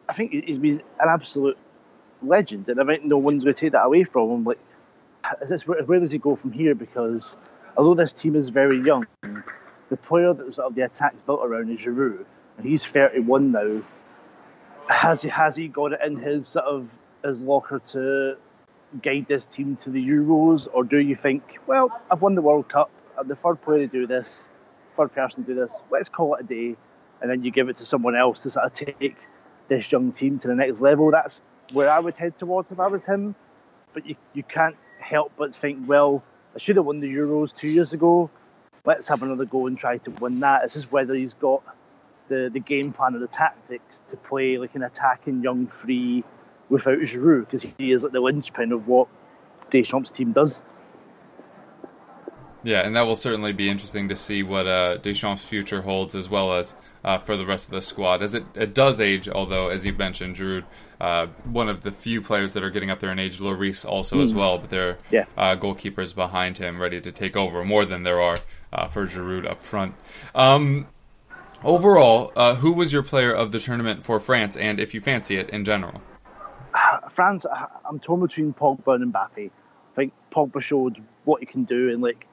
I 0.09 0.13
think 0.13 0.31
he's 0.31 0.57
been 0.57 0.81
an 0.99 1.09
absolute 1.09 1.57
legend, 2.21 2.69
and 2.69 2.79
I 2.79 2.85
think 2.85 3.03
no 3.03 3.17
one's 3.17 3.43
going 3.43 3.55
to 3.55 3.59
take 3.59 3.71
that 3.71 3.85
away 3.85 4.03
from 4.03 4.29
him. 4.29 4.43
Like, 4.43 4.59
is 5.41 5.49
this, 5.49 5.67
where, 5.67 5.83
where 5.83 5.99
does 5.99 6.11
he 6.11 6.17
go 6.17 6.35
from 6.35 6.51
here? 6.51 6.75
Because 6.75 7.35
although 7.75 7.95
this 7.95 8.13
team 8.13 8.35
is 8.35 8.49
very 8.49 8.81
young, 8.81 9.07
the 9.89 9.97
player 9.97 10.33
that 10.33 10.55
sort 10.55 10.67
of 10.67 10.75
the 10.75 10.81
attack's 10.81 11.21
built 11.25 11.41
around 11.43 11.69
is 11.71 11.79
Giroud, 11.79 12.25
and 12.57 12.65
he's 12.65 12.85
31 12.85 13.51
now. 13.51 13.81
Has 14.89 15.21
he 15.21 15.29
has 15.29 15.55
he 15.55 15.67
got 15.67 15.93
it 15.93 15.99
in 16.05 16.17
his 16.17 16.47
sort 16.47 16.65
of 16.65 16.89
his 17.23 17.41
locker 17.41 17.79
to 17.91 18.37
guide 19.01 19.25
this 19.27 19.45
team 19.45 19.77
to 19.83 19.89
the 19.89 20.05
Euros, 20.05 20.67
or 20.73 20.83
do 20.83 20.97
you 20.97 21.15
think, 21.15 21.59
well, 21.67 21.89
I've 22.09 22.21
won 22.21 22.35
the 22.35 22.41
World 22.41 22.69
Cup, 22.69 22.89
I'm 23.17 23.27
the 23.27 23.35
third 23.35 23.61
player 23.61 23.79
to 23.79 23.87
do 23.87 24.07
this, 24.07 24.43
third 24.95 25.13
person 25.13 25.43
to 25.43 25.53
do 25.53 25.59
this, 25.59 25.73
let's 25.91 26.07
call 26.07 26.35
it 26.35 26.41
a 26.41 26.47
day, 26.47 26.77
and 27.21 27.29
then 27.29 27.43
you 27.43 27.51
give 27.51 27.67
it 27.69 27.77
to 27.77 27.85
someone 27.85 28.15
else 28.15 28.43
to 28.43 28.49
sort 28.49 28.65
of 28.65 28.73
take 28.73 29.17
this 29.67 29.91
young 29.91 30.11
team 30.11 30.39
to 30.39 30.47
the 30.47 30.55
next 30.55 30.81
level? 30.81 31.11
That's 31.11 31.41
where 31.73 31.89
I 31.89 31.99
would 31.99 32.15
head 32.15 32.37
towards 32.37 32.71
if 32.71 32.79
I 32.79 32.87
was 32.87 33.05
him. 33.05 33.35
But 33.93 34.05
you, 34.05 34.15
you 34.33 34.43
can't 34.43 34.75
help 34.99 35.31
but 35.37 35.55
think, 35.55 35.87
well, 35.87 36.23
I 36.55 36.59
should 36.59 36.75
have 36.75 36.85
won 36.85 36.99
the 36.99 37.13
Euros 37.13 37.55
two 37.55 37.67
years 37.67 37.93
ago. 37.93 38.29
Let's 38.87 39.09
have 39.09 39.21
another 39.21 39.43
go 39.43 39.67
and 39.67 39.77
try 39.77 39.97
to 39.97 40.11
win 40.11 40.39
that. 40.39 40.63
It's 40.63 40.73
just 40.73 40.93
whether 40.93 41.13
he's 41.13 41.33
got 41.33 41.61
the, 42.29 42.49
the 42.51 42.61
game 42.61 42.93
plan 42.93 43.15
or 43.15 43.19
the 43.19 43.27
tactics 43.27 43.97
to 44.11 44.15
play 44.17 44.57
like 44.57 44.75
an 44.75 44.83
attacking 44.83 45.43
young 45.43 45.67
free 45.67 46.23
without 46.69 46.99
Giroud 46.99 47.51
because 47.51 47.65
he 47.77 47.91
is 47.91 48.03
like 48.03 48.13
the 48.13 48.21
linchpin 48.21 48.71
of 48.71 48.87
what 48.87 49.09
Deschamps' 49.69 50.09
team 50.09 50.31
does. 50.31 50.61
Yeah, 52.67 52.81
and 52.85 52.93
that 52.97 53.03
will 53.03 53.15
certainly 53.15 53.53
be 53.53 53.69
interesting 53.69 54.09
to 54.09 54.15
see 54.17 54.43
what 54.43 54.67
uh, 54.67 54.97
Deschamps' 54.97 55.45
future 55.45 55.83
holds, 55.83 56.13
as 56.15 56.29
well 56.29 56.51
as 56.51 56.75
uh, 57.01 57.17
for 57.17 57.37
the 57.37 57.45
rest 57.45 57.67
of 57.69 57.71
the 57.71 57.81
squad. 57.81 58.21
As 58.21 58.33
it, 58.33 58.43
it 58.55 58.73
does 58.73 58.99
age, 58.99 59.29
although 59.29 59.69
as 59.69 59.85
you 59.85 59.93
mentioned, 59.93 60.35
Giroud, 60.35 60.65
uh, 60.99 61.27
one 61.45 61.69
of 61.69 61.83
the 61.83 61.93
few 61.93 62.21
players 62.21 62.51
that 62.55 62.63
are 62.65 62.69
getting 62.69 62.89
up 62.89 62.99
there 62.99 63.09
in 63.13 63.19
age. 63.19 63.39
Lloris 63.39 63.85
also 63.85 64.19
as 64.19 64.33
well, 64.33 64.57
but 64.57 64.69
there 64.69 64.89
are 64.89 64.97
Yeah. 65.11 65.23
uh, 65.37 65.55
goalkeepers 65.55 66.13
behind 66.13 66.57
him 66.57 66.81
ready 66.81 66.99
to 66.99 67.09
take 67.09 67.37
over 67.37 67.63
more 67.63 67.85
than 67.85 68.03
there 68.03 68.19
are 68.19 68.35
uh, 68.73 68.89
for 68.89 69.07
Giroud 69.07 69.49
up 69.49 69.61
front. 69.63 69.95
Um, 70.35 70.87
overall, 71.63 72.33
uh, 72.35 72.55
who 72.55 72.73
was 72.73 72.91
your 72.91 73.03
player 73.03 73.31
of 73.33 73.53
the 73.53 73.61
tournament 73.61 74.03
for 74.03 74.19
France, 74.19 74.57
and 74.57 74.77
if 74.77 74.93
you 74.93 74.99
fancy 74.99 75.37
it 75.37 75.49
in 75.51 75.63
general? 75.63 76.01
France, 77.15 77.45
I'm 77.89 77.99
torn 77.99 78.19
between 78.19 78.53
Pogba 78.53 78.95
and 78.95 79.13
Mbappe. 79.13 79.49
I 79.49 79.95
think 79.95 80.11
Pogba 80.35 80.61
showed 80.61 81.01
what 81.23 81.39
he 81.39 81.45
can 81.45 81.63
do, 81.63 81.91
and 81.91 82.01
like 82.01 82.25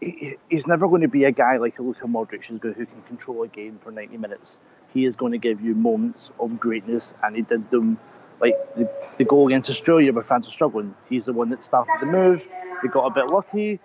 he- 0.00 0.36
he's 0.48 0.66
never 0.66 0.88
going 0.88 1.02
to 1.02 1.08
be 1.08 1.24
a 1.24 1.32
guy 1.32 1.56
like 1.56 1.78
a 1.78 1.82
Luka 1.82 2.06
Modric 2.06 2.44
who 2.46 2.58
can 2.58 3.02
control 3.08 3.42
a 3.42 3.48
game 3.48 3.78
for 3.82 3.90
90 3.90 4.16
minutes. 4.18 4.58
He 4.92 5.04
is 5.06 5.16
going 5.16 5.32
to 5.32 5.38
give 5.38 5.60
you 5.60 5.74
moments 5.74 6.30
of 6.38 6.58
greatness, 6.60 7.14
and 7.22 7.36
he 7.36 7.42
did 7.42 7.70
them. 7.70 7.98
Like 8.40 8.56
the, 8.76 8.88
the 9.16 9.24
goal 9.24 9.46
against 9.46 9.70
Australia, 9.70 10.12
where 10.12 10.24
France 10.24 10.48
are 10.48 10.50
struggling, 10.50 10.94
he's 11.08 11.24
the 11.24 11.32
one 11.32 11.50
that 11.50 11.62
started 11.62 11.94
the 12.00 12.06
move. 12.06 12.46
They 12.82 12.88
got 12.88 13.06
a 13.06 13.10
bit 13.14 13.28
lucky, 13.32 13.80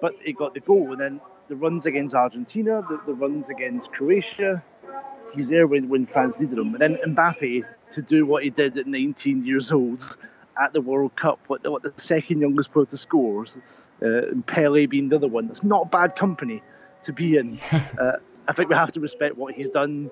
but 0.00 0.14
he 0.22 0.32
got 0.32 0.54
the 0.54 0.60
goal, 0.60 0.92
and 0.92 1.00
then 1.00 1.20
the 1.48 1.56
runs 1.56 1.86
against 1.86 2.14
Argentina, 2.14 2.84
the, 2.88 3.00
the 3.06 3.14
runs 3.14 3.48
against 3.48 3.92
Croatia, 3.92 4.62
he's 5.34 5.48
there 5.48 5.66
when, 5.66 5.88
when 5.88 6.06
France 6.06 6.38
needed 6.38 6.58
him. 6.58 6.74
And 6.74 6.80
then 6.80 6.98
Mbappe 7.14 7.64
to 7.92 8.02
do 8.02 8.26
what 8.26 8.44
he 8.44 8.50
did 8.50 8.76
at 8.76 8.86
19 8.86 9.44
years 9.44 9.72
old 9.72 10.16
at 10.60 10.72
the 10.72 10.80
World 10.80 11.16
Cup, 11.16 11.38
what 11.46 11.68
what 11.70 11.82
the 11.82 11.92
second 11.96 12.40
youngest 12.40 12.72
player 12.72 12.86
to 12.86 12.96
score. 12.96 13.46
Uh, 14.02 14.28
and 14.28 14.46
Pele 14.46 14.86
being 14.86 15.08
the 15.08 15.16
other 15.16 15.28
one. 15.28 15.48
It's 15.50 15.64
not 15.64 15.90
bad 15.90 16.16
company 16.16 16.62
to 17.04 17.12
be 17.12 17.36
in. 17.36 17.58
uh, 17.98 18.12
I 18.48 18.52
think 18.52 18.68
we 18.68 18.74
have 18.76 18.92
to 18.92 19.00
respect 19.00 19.36
what 19.36 19.54
he's 19.54 19.70
done, 19.70 20.10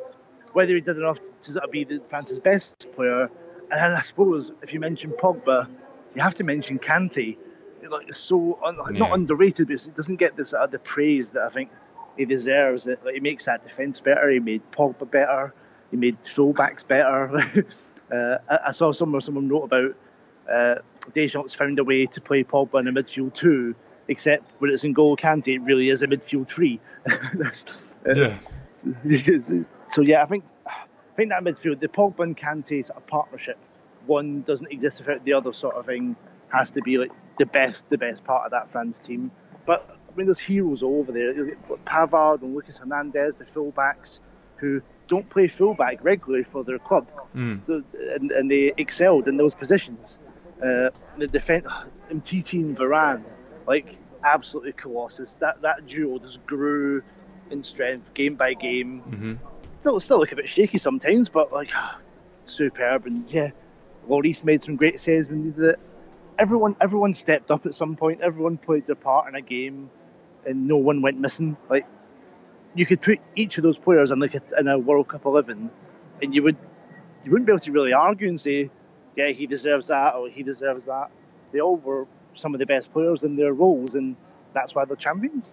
whether 0.52 0.74
he 0.74 0.80
did 0.80 0.96
enough 0.96 1.18
to 1.42 1.62
of 1.62 1.70
be 1.70 1.84
the, 1.84 2.00
France's 2.08 2.38
best 2.38 2.86
player. 2.94 3.30
And 3.70 3.94
I 3.94 4.00
suppose 4.00 4.52
if 4.62 4.72
you 4.72 4.80
mention 4.80 5.12
Pogba, 5.12 5.68
you 6.14 6.22
have 6.22 6.34
to 6.34 6.44
mention 6.44 6.78
Kante. 6.78 7.36
Like 7.88 8.08
it's 8.08 8.18
so 8.18 8.58
un, 8.64 8.78
Yeah. 8.92 9.00
not 9.00 9.12
underrated, 9.12 9.68
but 9.68 9.86
it 9.86 9.94
doesn't 9.94 10.16
get 10.16 10.36
this 10.36 10.54
uh, 10.54 10.66
the 10.66 10.78
praise 10.78 11.30
that 11.30 11.42
I 11.42 11.50
think 11.50 11.70
he 12.16 12.24
deserves. 12.24 12.86
It 12.86 13.04
like, 13.04 13.14
he 13.14 13.20
makes 13.20 13.44
that 13.44 13.62
defence 13.66 14.00
better. 14.00 14.30
He 14.30 14.40
made 14.40 14.62
Pogba 14.72 15.10
better. 15.10 15.52
He 15.90 15.96
made 15.96 16.16
fullbacks 16.22 16.86
better. 16.86 17.64
uh, 18.12 18.38
I, 18.48 18.68
I 18.68 18.72
saw 18.72 18.92
somewhere 18.92 19.20
someone 19.20 19.48
wrote 19.48 19.64
about 19.64 19.94
uh, 20.50 20.74
Deschamps 21.12 21.54
found 21.54 21.78
a 21.78 21.84
way 21.84 22.06
to 22.06 22.20
play 22.20 22.44
Pogba 22.44 22.80
in 22.80 22.88
a 22.88 22.92
midfield 22.92 23.34
two, 23.34 23.74
except 24.08 24.44
when 24.58 24.70
it's 24.70 24.84
in 24.84 24.92
goal, 24.92 25.16
Kante 25.16 25.56
it 25.56 25.58
really 25.60 25.88
is 25.88 26.02
a 26.02 26.06
midfield 26.06 26.48
three. 26.48 26.80
Uh, 28.06 28.14
Yeah. 28.14 28.38
so 29.88 30.02
yeah, 30.02 30.22
I 30.22 30.26
think 30.26 30.44
I 30.66 31.16
think 31.16 31.30
that 31.30 31.42
midfield, 31.42 31.80
the 31.80 31.88
Pogba 31.88 32.20
and 32.20 32.36
Kante 32.36 32.84
sort 32.84 32.98
of 32.98 33.06
partnership, 33.06 33.56
one 34.06 34.42
doesn't 34.42 34.70
exist 34.70 35.00
without 35.00 35.24
the 35.24 35.32
other 35.32 35.52
sort 35.52 35.74
of 35.76 35.86
thing. 35.86 36.16
Has 36.48 36.70
to 36.72 36.82
be 36.82 36.98
like 36.98 37.10
the 37.38 37.46
best, 37.46 37.88
the 37.88 37.98
best 37.98 38.24
part 38.24 38.44
of 38.44 38.50
that 38.52 38.70
France 38.70 39.00
team. 39.00 39.30
But 39.66 39.88
I 40.14 40.16
mean, 40.16 40.26
there's 40.26 40.38
heroes 40.38 40.82
all 40.82 41.00
over 41.00 41.12
there. 41.12 41.32
Pavard 41.86 42.42
and 42.42 42.54
Lucas 42.54 42.78
Hernandez, 42.78 43.36
the 43.36 43.44
fullbacks, 43.44 44.20
who 44.56 44.80
don't 45.08 45.28
play 45.28 45.48
fullback 45.48 46.02
regularly 46.04 46.44
for 46.44 46.62
their 46.64 46.78
club, 46.78 47.06
so 47.62 47.82
and, 48.14 48.30
and 48.30 48.50
they 48.50 48.72
excelled 48.76 49.28
in 49.28 49.36
those 49.36 49.54
positions. 49.54 50.18
Uh, 50.62 50.90
the 51.18 51.26
defense, 51.26 51.66
Umtiti 52.10 52.60
and 52.60 52.76
Varane, 52.76 53.22
like 53.66 53.96
absolutely 54.24 54.72
colossus. 54.72 55.34
That 55.40 55.60
that 55.62 55.86
duo 55.86 56.18
just 56.18 56.44
grew 56.46 57.02
in 57.50 57.62
strength 57.62 58.12
game 58.14 58.34
by 58.34 58.54
game. 58.54 59.02
Still, 59.80 60.00
still 60.00 60.18
look 60.18 60.32
a 60.32 60.36
bit 60.36 60.48
shaky 60.48 60.78
sometimes, 60.78 61.28
but 61.28 61.52
like 61.52 61.70
superb. 62.46 63.06
And 63.06 63.28
yeah, 63.30 63.50
Lloris 64.08 64.44
made 64.44 64.62
some 64.62 64.76
great 64.76 65.00
saves 65.00 65.28
when 65.28 65.44
he 65.44 65.50
did 65.50 65.64
it. 65.64 65.80
Everyone, 66.38 66.74
everyone 66.80 67.14
stepped 67.14 67.50
up 67.50 67.66
at 67.66 67.74
some 67.74 67.94
point. 67.94 68.20
Everyone 68.20 68.56
played 68.56 68.86
their 68.86 68.96
part 68.96 69.28
in 69.28 69.34
a 69.34 69.42
game, 69.42 69.90
and 70.46 70.66
no 70.66 70.76
one 70.76 71.02
went 71.02 71.18
missing. 71.20 71.56
Like 71.68 71.86
you 72.74 72.86
could 72.86 73.02
put 73.02 73.20
each 73.36 73.58
of 73.58 73.62
those 73.62 73.78
players 73.78 74.10
in 74.10 74.18
like 74.18 74.34
a, 74.34 74.42
in 74.58 74.68
a 74.68 74.78
World 74.78 75.08
Cup 75.08 75.26
eleven, 75.26 75.70
and 76.22 76.34
you 76.34 76.42
would 76.42 76.56
you 77.24 77.30
wouldn't 77.30 77.46
be 77.46 77.52
able 77.52 77.60
to 77.60 77.72
really 77.72 77.92
argue 77.92 78.28
and 78.28 78.40
say, 78.40 78.70
yeah, 79.16 79.28
he 79.28 79.46
deserves 79.46 79.88
that 79.88 80.14
or 80.14 80.28
he 80.28 80.42
deserves 80.42 80.86
that. 80.86 81.10
They 81.52 81.60
all 81.60 81.76
were 81.76 82.06
some 82.34 82.54
of 82.54 82.58
the 82.58 82.66
best 82.66 82.92
players 82.92 83.22
in 83.22 83.36
their 83.36 83.52
roles, 83.52 83.94
and 83.94 84.16
that's 84.52 84.74
why 84.74 84.84
they're 84.84 84.96
champions. 84.96 85.50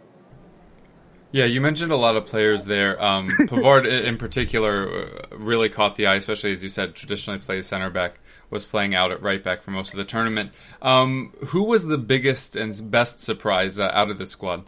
Yeah, 1.33 1.45
you 1.45 1.61
mentioned 1.61 1.93
a 1.93 1.95
lot 1.95 2.17
of 2.17 2.25
players 2.25 2.65
there. 2.65 3.01
Um, 3.01 3.29
Pavard, 3.39 3.85
in 3.85 4.17
particular, 4.17 5.05
uh, 5.31 5.37
really 5.37 5.69
caught 5.69 5.95
the 5.95 6.05
eye, 6.05 6.15
especially 6.15 6.51
as 6.51 6.61
you 6.61 6.67
said, 6.67 6.93
traditionally 6.93 7.39
plays 7.39 7.67
center 7.67 7.89
back, 7.89 8.19
was 8.49 8.65
playing 8.65 8.93
out 8.93 9.11
at 9.11 9.21
right 9.21 9.41
back 9.41 9.61
for 9.61 9.71
most 9.71 9.93
of 9.93 9.97
the 9.97 10.03
tournament. 10.03 10.51
Um, 10.81 11.33
who 11.47 11.63
was 11.63 11.85
the 11.85 11.97
biggest 11.97 12.57
and 12.57 12.91
best 12.91 13.21
surprise 13.21 13.79
uh, 13.79 13.91
out 13.93 14.09
of 14.09 14.17
this 14.17 14.31
squad? 14.31 14.65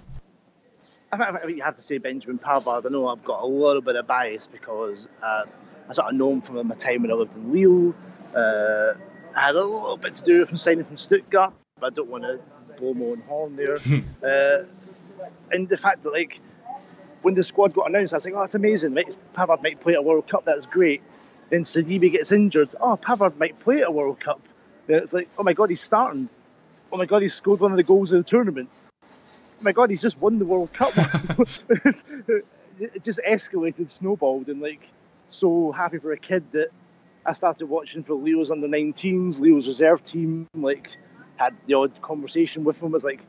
I 1.11 1.17
think, 1.17 1.43
I 1.43 1.47
you 1.47 1.63
have 1.63 1.75
to 1.75 1.83
say 1.83 1.97
Benjamin 1.97 2.39
Pavard. 2.39 2.85
I 2.85 2.89
know 2.89 3.07
I've 3.07 3.23
got 3.25 3.43
a 3.43 3.45
little 3.45 3.81
bit 3.81 3.97
of 3.97 4.07
bias 4.07 4.47
because 4.47 5.09
uh, 5.21 5.43
I 5.89 5.93
sort 5.93 6.07
of 6.07 6.15
know 6.15 6.31
him 6.31 6.41
from 6.41 6.65
my 6.65 6.75
time 6.75 7.01
when 7.01 7.11
I 7.11 7.15
lived 7.15 7.35
in 7.35 7.51
Lille. 7.51 7.93
Uh, 8.35 8.93
I 9.35 9.41
had 9.41 9.55
a 9.55 9.63
little 9.63 9.97
bit 9.97 10.15
to 10.15 10.23
do 10.23 10.39
with 10.39 10.49
him 10.49 10.57
signing 10.57 10.85
from 10.85 10.97
Stuttgart, 10.97 11.53
but 11.79 11.93
I 11.93 11.95
don't 11.95 12.09
want 12.09 12.23
to 12.23 12.39
blow 12.79 12.93
my 12.93 13.05
own 13.05 13.21
horn 13.27 13.55
there. 13.55 13.75
uh, 14.23 14.65
and 15.51 15.69
the 15.69 15.77
fact 15.77 16.03
that, 16.03 16.11
like, 16.11 16.39
when 17.21 17.35
the 17.35 17.43
squad 17.43 17.73
got 17.73 17.89
announced, 17.89 18.13
I 18.13 18.17
was 18.17 18.25
like, 18.25 18.33
oh, 18.33 18.41
that's 18.41 18.55
amazing. 18.55 18.93
Right? 18.93 19.17
Pavard 19.35 19.63
might 19.63 19.79
play 19.79 19.93
at 19.93 19.99
a 19.99 20.01
World 20.01 20.27
Cup, 20.29 20.45
that's 20.45 20.65
great. 20.65 21.01
Then 21.49 21.63
Sidibe 21.63 22.11
gets 22.11 22.31
injured. 22.31 22.69
Oh, 22.81 22.97
Pavard 22.97 23.37
might 23.37 23.59
play 23.59 23.81
at 23.81 23.87
a 23.87 23.91
World 23.91 24.19
Cup. 24.19 24.41
Then 24.87 25.01
it's 25.01 25.13
like, 25.13 25.29
oh 25.37 25.43
my 25.43 25.53
God, 25.53 25.69
he's 25.69 25.81
starting. 25.81 26.29
Oh 26.91 26.97
my 26.97 27.05
God, 27.05 27.21
he 27.21 27.29
scored 27.29 27.59
one 27.59 27.71
of 27.71 27.77
the 27.77 27.83
goals 27.83 28.11
of 28.11 28.23
the 28.23 28.29
tournament 28.29 28.69
oh 29.63 29.65
my 29.65 29.71
god, 29.71 29.89
he's 29.89 30.01
just 30.01 30.19
won 30.19 30.39
the 30.39 30.45
World 30.45 30.73
Cup. 30.73 30.91
it 32.79 33.03
just 33.03 33.21
escalated, 33.27 33.89
snowballed, 33.89 34.49
and 34.49 34.61
like 34.61 34.81
so 35.29 35.71
happy 35.71 35.99
for 35.99 36.11
a 36.11 36.17
kid 36.17 36.43
that 36.51 36.67
I 37.25 37.33
started 37.33 37.67
watching 37.67 38.03
for 38.03 38.15
Lille's 38.15 38.51
under 38.51 38.67
19s, 38.67 39.39
Lille's 39.39 39.67
reserve 39.67 40.03
team. 40.03 40.47
Like 40.53 40.89
had 41.37 41.55
the 41.67 41.73
odd 41.73 42.01
conversation 42.01 42.63
with 42.63 42.81
him. 42.81 42.91
Was 42.91 43.03
like 43.03 43.21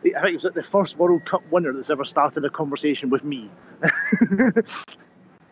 I 0.00 0.20
think 0.20 0.26
it 0.26 0.34
was 0.34 0.44
like 0.44 0.54
the 0.54 0.62
first 0.62 0.96
World 0.96 1.24
Cup 1.26 1.42
winner 1.50 1.72
that's 1.72 1.90
ever 1.90 2.04
started 2.04 2.44
a 2.44 2.50
conversation 2.50 3.10
with 3.10 3.24
me, 3.24 3.50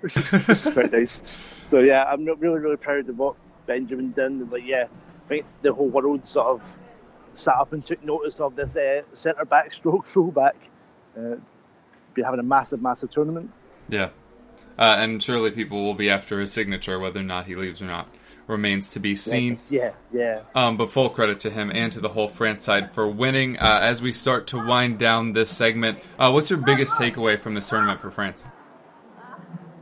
which 0.00 0.16
is, 0.16 0.30
which 0.30 0.48
is 0.48 0.72
quite 0.72 0.92
nice. 0.92 1.22
So 1.68 1.80
yeah, 1.80 2.04
I'm 2.04 2.24
really 2.24 2.60
really 2.60 2.76
proud 2.76 3.08
of 3.08 3.18
what 3.18 3.36
Benjamin 3.66 4.12
did. 4.12 4.24
And 4.24 4.50
like 4.50 4.64
yeah, 4.64 4.86
I 5.24 5.28
think 5.28 5.46
the 5.62 5.72
whole 5.72 5.88
world 5.88 6.26
sort 6.26 6.46
of 6.46 6.78
sat 7.34 7.56
up 7.56 7.72
and 7.72 7.84
took 7.84 8.02
notice 8.02 8.40
of 8.40 8.56
this 8.56 8.76
uh, 8.76 9.02
centre 9.12 9.44
back 9.44 9.74
stroke 9.74 10.06
fullback. 10.06 10.56
Uh, 11.16 11.36
be 12.14 12.22
having 12.22 12.40
a 12.40 12.42
massive, 12.42 12.80
massive 12.80 13.10
tournament. 13.10 13.50
Yeah. 13.88 14.08
Uh, 14.78 14.96
and 14.98 15.22
surely 15.22 15.50
people 15.50 15.82
will 15.82 15.94
be 15.94 16.10
after 16.10 16.40
his 16.40 16.52
signature, 16.52 16.98
whether 16.98 17.20
or 17.20 17.24
not 17.24 17.46
he 17.46 17.54
leaves 17.54 17.80
or 17.80 17.86
not 17.86 18.08
remains 18.46 18.90
to 18.92 19.00
be 19.00 19.16
seen. 19.16 19.60
Yeah, 19.68 19.92
yeah. 20.12 20.42
Um, 20.54 20.76
but 20.76 20.90
full 20.90 21.10
credit 21.10 21.38
to 21.40 21.50
him 21.50 21.70
and 21.74 21.92
to 21.92 22.00
the 22.00 22.10
whole 22.10 22.28
France 22.28 22.64
side 22.64 22.92
for 22.92 23.08
winning. 23.08 23.58
Uh, 23.58 23.80
as 23.82 24.00
we 24.00 24.12
start 24.12 24.46
to 24.48 24.64
wind 24.64 24.98
down 24.98 25.32
this 25.32 25.50
segment, 25.50 25.98
uh, 26.18 26.30
what's 26.30 26.50
your 26.50 26.58
biggest 26.58 26.92
takeaway 26.92 27.38
from 27.38 27.54
this 27.54 27.68
tournament 27.68 28.00
for 28.00 28.10
France? 28.10 28.46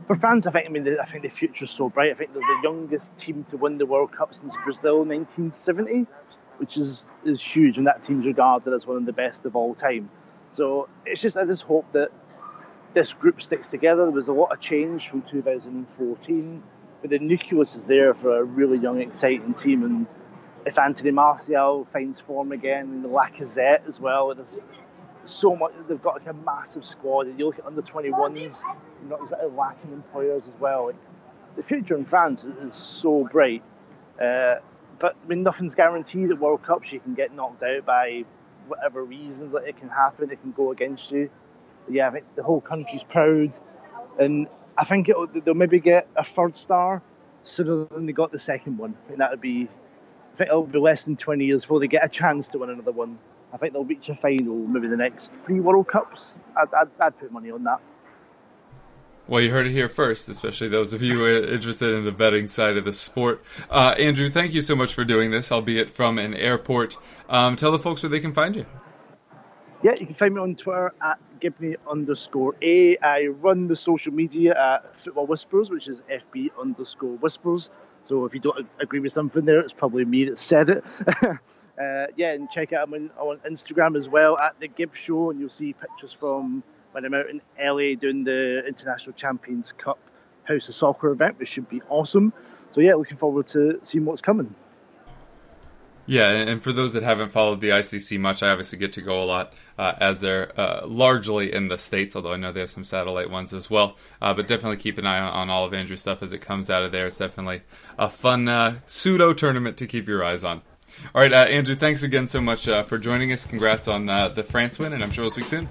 For 0.07 0.15
France, 0.15 0.45
I 0.45 0.51
think 0.51 0.67
I 0.67 0.69
mean 0.69 0.97
I 1.01 1.05
think 1.05 1.23
the 1.23 1.29
future's 1.29 1.71
so 1.71 1.89
bright. 1.89 2.11
I 2.11 2.13
think 2.13 2.33
they're 2.33 2.41
the 2.41 2.59
youngest 2.63 3.17
team 3.17 3.43
to 3.49 3.57
win 3.57 3.77
the 3.77 3.87
World 3.87 4.11
Cup 4.11 4.35
since 4.35 4.55
Brazil 4.63 4.99
1970, 4.99 6.05
which 6.57 6.77
is 6.77 7.05
is 7.25 7.41
huge, 7.41 7.77
and 7.77 7.87
that 7.87 8.03
team's 8.03 8.25
regarded 8.25 8.73
as 8.73 8.85
one 8.85 8.97
of 8.97 9.05
the 9.05 9.13
best 9.13 9.45
of 9.45 9.55
all 9.55 9.73
time. 9.73 10.09
So 10.51 10.89
it's 11.05 11.21
just 11.21 11.35
I 11.35 11.45
just 11.45 11.63
hope 11.63 11.91
that 11.93 12.11
this 12.95 13.13
group 13.13 13.41
sticks 13.41 13.67
together. 13.67 14.03
There 14.03 14.11
was 14.11 14.29
a 14.29 14.33
lot 14.33 14.51
of 14.51 14.59
change 14.59 15.09
from 15.09 15.21
2014, 15.21 16.63
but 17.01 17.09
the 17.11 17.19
nucleus 17.19 17.75
is 17.75 17.85
there 17.85 18.15
for 18.15 18.39
a 18.39 18.43
really 18.43 18.79
young, 18.79 19.01
exciting 19.01 19.53
team. 19.53 19.83
And 19.83 20.07
if 20.65 20.79
Anthony 20.79 21.11
Martial 21.11 21.85
finds 21.93 22.19
form 22.21 22.53
again, 22.53 22.85
and 22.85 23.03
the 23.03 23.09
Lacazette 23.09 23.87
as 23.87 23.99
well, 23.99 24.33
there's 24.33 24.61
so 25.27 25.55
much. 25.55 25.73
They've 25.87 26.01
got 26.01 26.15
like 26.15 26.27
a 26.27 26.33
massive 26.33 26.85
squad. 26.85 27.27
And 27.27 27.37
you 27.37 27.47
look 27.47 27.59
at 27.59 27.65
under 27.65 27.81
21s, 27.81 28.35
you're 28.35 29.09
not 29.09 29.21
exactly 29.21 29.49
lacking 29.49 29.91
in 29.91 30.01
players 30.13 30.43
as 30.47 30.59
well. 30.59 30.87
Like, 30.87 30.95
the 31.57 31.63
future 31.63 31.95
in 31.97 32.05
France 32.05 32.45
is, 32.45 32.73
so 32.73 33.27
bright. 33.31 33.61
Uh, 34.19 34.55
but 34.99 35.15
I 35.23 35.27
mean, 35.27 35.43
nothing's 35.43 35.75
guaranteed 35.75 36.31
at 36.31 36.39
World 36.39 36.63
Cups. 36.63 36.91
You 36.93 37.01
can 37.01 37.13
get 37.13 37.33
knocked 37.35 37.61
out 37.61 37.85
by 37.85 38.23
whatever 38.67 39.03
reasons 39.03 39.51
that 39.51 39.65
it 39.65 39.77
can 39.77 39.89
happen. 39.89 40.31
It 40.31 40.41
can 40.41 40.53
go 40.53 40.71
against 40.71 41.11
you. 41.11 41.29
Yeah, 41.89 42.07
I 42.07 42.11
think 42.11 42.25
the 42.35 42.43
whole 42.43 42.61
country's 42.61 43.03
proud, 43.03 43.57
and 44.19 44.47
I 44.77 44.85
think 44.85 45.09
it'll, 45.09 45.27
they'll 45.27 45.53
maybe 45.53 45.79
get 45.79 46.07
a 46.15 46.23
third 46.23 46.55
star 46.55 47.01
sooner 47.43 47.85
than 47.85 48.05
they 48.05 48.11
got 48.11 48.31
the 48.31 48.39
second 48.39 48.77
one. 48.77 48.95
I 49.05 49.07
think 49.07 49.19
that 49.19 49.31
would 49.31 49.41
be. 49.41 49.67
I 50.33 50.37
think 50.37 50.49
it'll 50.49 50.67
be 50.67 50.79
less 50.79 51.03
than 51.03 51.15
20 51.15 51.45
years 51.45 51.61
before 51.61 51.79
they 51.79 51.87
get 51.87 52.03
a 52.03 52.09
chance 52.09 52.49
to 52.49 52.57
win 52.57 52.69
another 52.69 52.91
one. 52.91 53.17
I 53.53 53.57
think 53.57 53.71
they'll 53.71 53.85
reach 53.85 54.09
a 54.09 54.15
final 54.15 54.55
maybe 54.55 54.87
the 54.87 54.97
next 54.97 55.29
three 55.45 55.61
World 55.61 55.87
Cups. 55.87 56.33
I'd, 56.57 56.73
I'd, 56.73 56.89
I'd 56.99 57.17
put 57.17 57.31
money 57.31 57.51
on 57.51 57.63
that. 57.63 57.79
Well, 59.27 59.41
you 59.41 59.49
heard 59.49 59.65
it 59.65 59.71
here 59.71 59.89
first, 59.89 60.29
especially 60.29 60.67
those 60.67 60.93
of 60.93 61.01
you 61.01 61.25
interested 61.27 61.95
in 61.95 62.05
the 62.05 62.11
betting 62.11 62.45
side 62.45 62.77
of 62.77 62.85
the 62.85 62.93
sport. 62.93 63.43
Uh, 63.71 63.95
Andrew, 63.97 64.29
thank 64.29 64.53
you 64.53 64.61
so 64.61 64.75
much 64.75 64.93
for 64.93 65.03
doing 65.03 65.31
this, 65.31 65.51
albeit 65.51 65.89
from 65.89 66.19
an 66.19 66.35
airport. 66.35 66.97
Um, 67.27 67.55
tell 67.55 67.71
the 67.71 67.79
folks 67.79 68.03
where 68.03 68.09
they 68.09 68.19
can 68.19 68.33
find 68.33 68.55
you. 68.55 68.67
Yeah, 69.85 69.93
you 69.99 70.07
can 70.07 70.15
find 70.15 70.33
me 70.33 70.41
on 70.41 70.55
Twitter 70.55 70.95
at 70.99 71.19
Gibney 71.39 71.75
underscore 71.87 72.55
A. 72.63 72.97
I 73.03 73.27
run 73.27 73.67
the 73.67 73.75
social 73.75 74.11
media 74.11 74.59
at 74.59 74.99
Football 74.99 75.27
Whispers, 75.27 75.69
which 75.69 75.87
is 75.87 76.01
FB 76.09 76.49
underscore 76.59 77.17
Whispers. 77.17 77.69
So 78.03 78.25
if 78.25 78.33
you 78.33 78.39
don't 78.39 78.67
agree 78.81 78.99
with 78.99 79.13
something 79.13 79.45
there, 79.45 79.59
it's 79.59 79.73
probably 79.73 80.03
me 80.03 80.25
that 80.25 80.39
said 80.39 80.69
it. 80.71 80.83
uh, 81.07 82.07
yeah, 82.17 82.33
and 82.33 82.49
check 82.49 82.73
out 82.73 82.91
on, 82.91 83.11
on 83.19 83.37
Instagram 83.47 83.95
as 83.95 84.09
well 84.09 84.39
at 84.39 84.59
the 84.59 84.67
Gib 84.67 84.95
Show, 84.95 85.29
and 85.29 85.39
you'll 85.39 85.49
see 85.49 85.73
pictures 85.73 86.11
from 86.11 86.63
when 86.93 87.05
I'm 87.05 87.13
out 87.13 87.29
in 87.29 87.39
LA 87.63 87.93
doing 87.93 88.23
the 88.23 88.63
International 88.67 89.13
Champions 89.13 89.71
Cup 89.71 89.99
House 90.45 90.67
of 90.67 90.73
Soccer 90.73 91.11
event, 91.11 91.37
which 91.37 91.49
should 91.49 91.69
be 91.69 91.83
awesome. 91.89 92.33
So 92.71 92.81
yeah, 92.81 92.95
looking 92.95 93.17
forward 93.17 93.45
to 93.49 93.79
seeing 93.83 94.05
what's 94.05 94.21
coming. 94.21 94.55
Yeah, 96.07 96.29
and 96.29 96.61
for 96.61 96.71
those 96.71 96.93
that 96.93 97.03
haven't 97.03 97.31
followed 97.31 97.61
the 97.61 97.69
ICC 97.69 98.19
much, 98.19 98.43
I 98.43 98.49
obviously 98.49 98.77
get 98.77 98.93
to 98.93 99.01
go 99.01 99.23
a 99.23 99.25
lot 99.25 99.53
uh, 99.77 99.93
as 99.97 100.21
they're 100.21 100.51
uh, 100.59 100.85
largely 100.85 101.51
in 101.51 101.67
the 101.67 101.77
States, 101.77 102.15
although 102.15 102.33
I 102.33 102.37
know 102.37 102.51
they 102.51 102.59
have 102.59 102.69
some 102.69 102.83
satellite 102.83 103.29
ones 103.29 103.53
as 103.53 103.69
well. 103.69 103.97
Uh, 104.21 104.33
but 104.33 104.47
definitely 104.47 104.77
keep 104.77 104.97
an 104.97 105.07
eye 105.07 105.19
on, 105.19 105.33
on, 105.33 105.49
all 105.49 105.65
of 105.65 105.73
Andrew's 105.73 106.01
stuff 106.01 106.21
as 106.21 106.31
it 106.31 106.39
comes 106.39 106.69
out 106.69 106.83
of 106.83 106.91
there. 106.91 107.07
It's 107.07 107.17
definitely 107.17 107.61
a 107.97 108.09
fun 108.09 108.47
uh, 108.47 108.79
pseudo 108.85 109.33
tournament 109.33 109.77
to 109.77 109.87
keep 109.87 110.07
your 110.07 110.23
eyes 110.23 110.43
on. 110.43 110.61
All 111.13 111.21
right, 111.21 111.33
uh, 111.33 111.37
Andrew, 111.37 111.75
thanks 111.75 112.03
again 112.03 112.27
so 112.27 112.39
much 112.39 112.67
uh, 112.67 112.83
for 112.83 112.97
joining 112.97 113.31
us. 113.31 113.45
Congrats 113.45 113.87
on 113.87 114.05
the 114.05 114.45
France 114.47 114.77
win, 114.77 114.93
and 114.93 115.03
I'm 115.03 115.11
sure 115.11 115.23
we'll 115.23 115.31
speak 115.31 115.47
soon. 115.47 115.67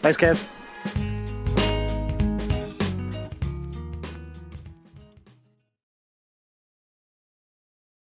Thanks, 0.00 0.18
Kev. 0.18 1.13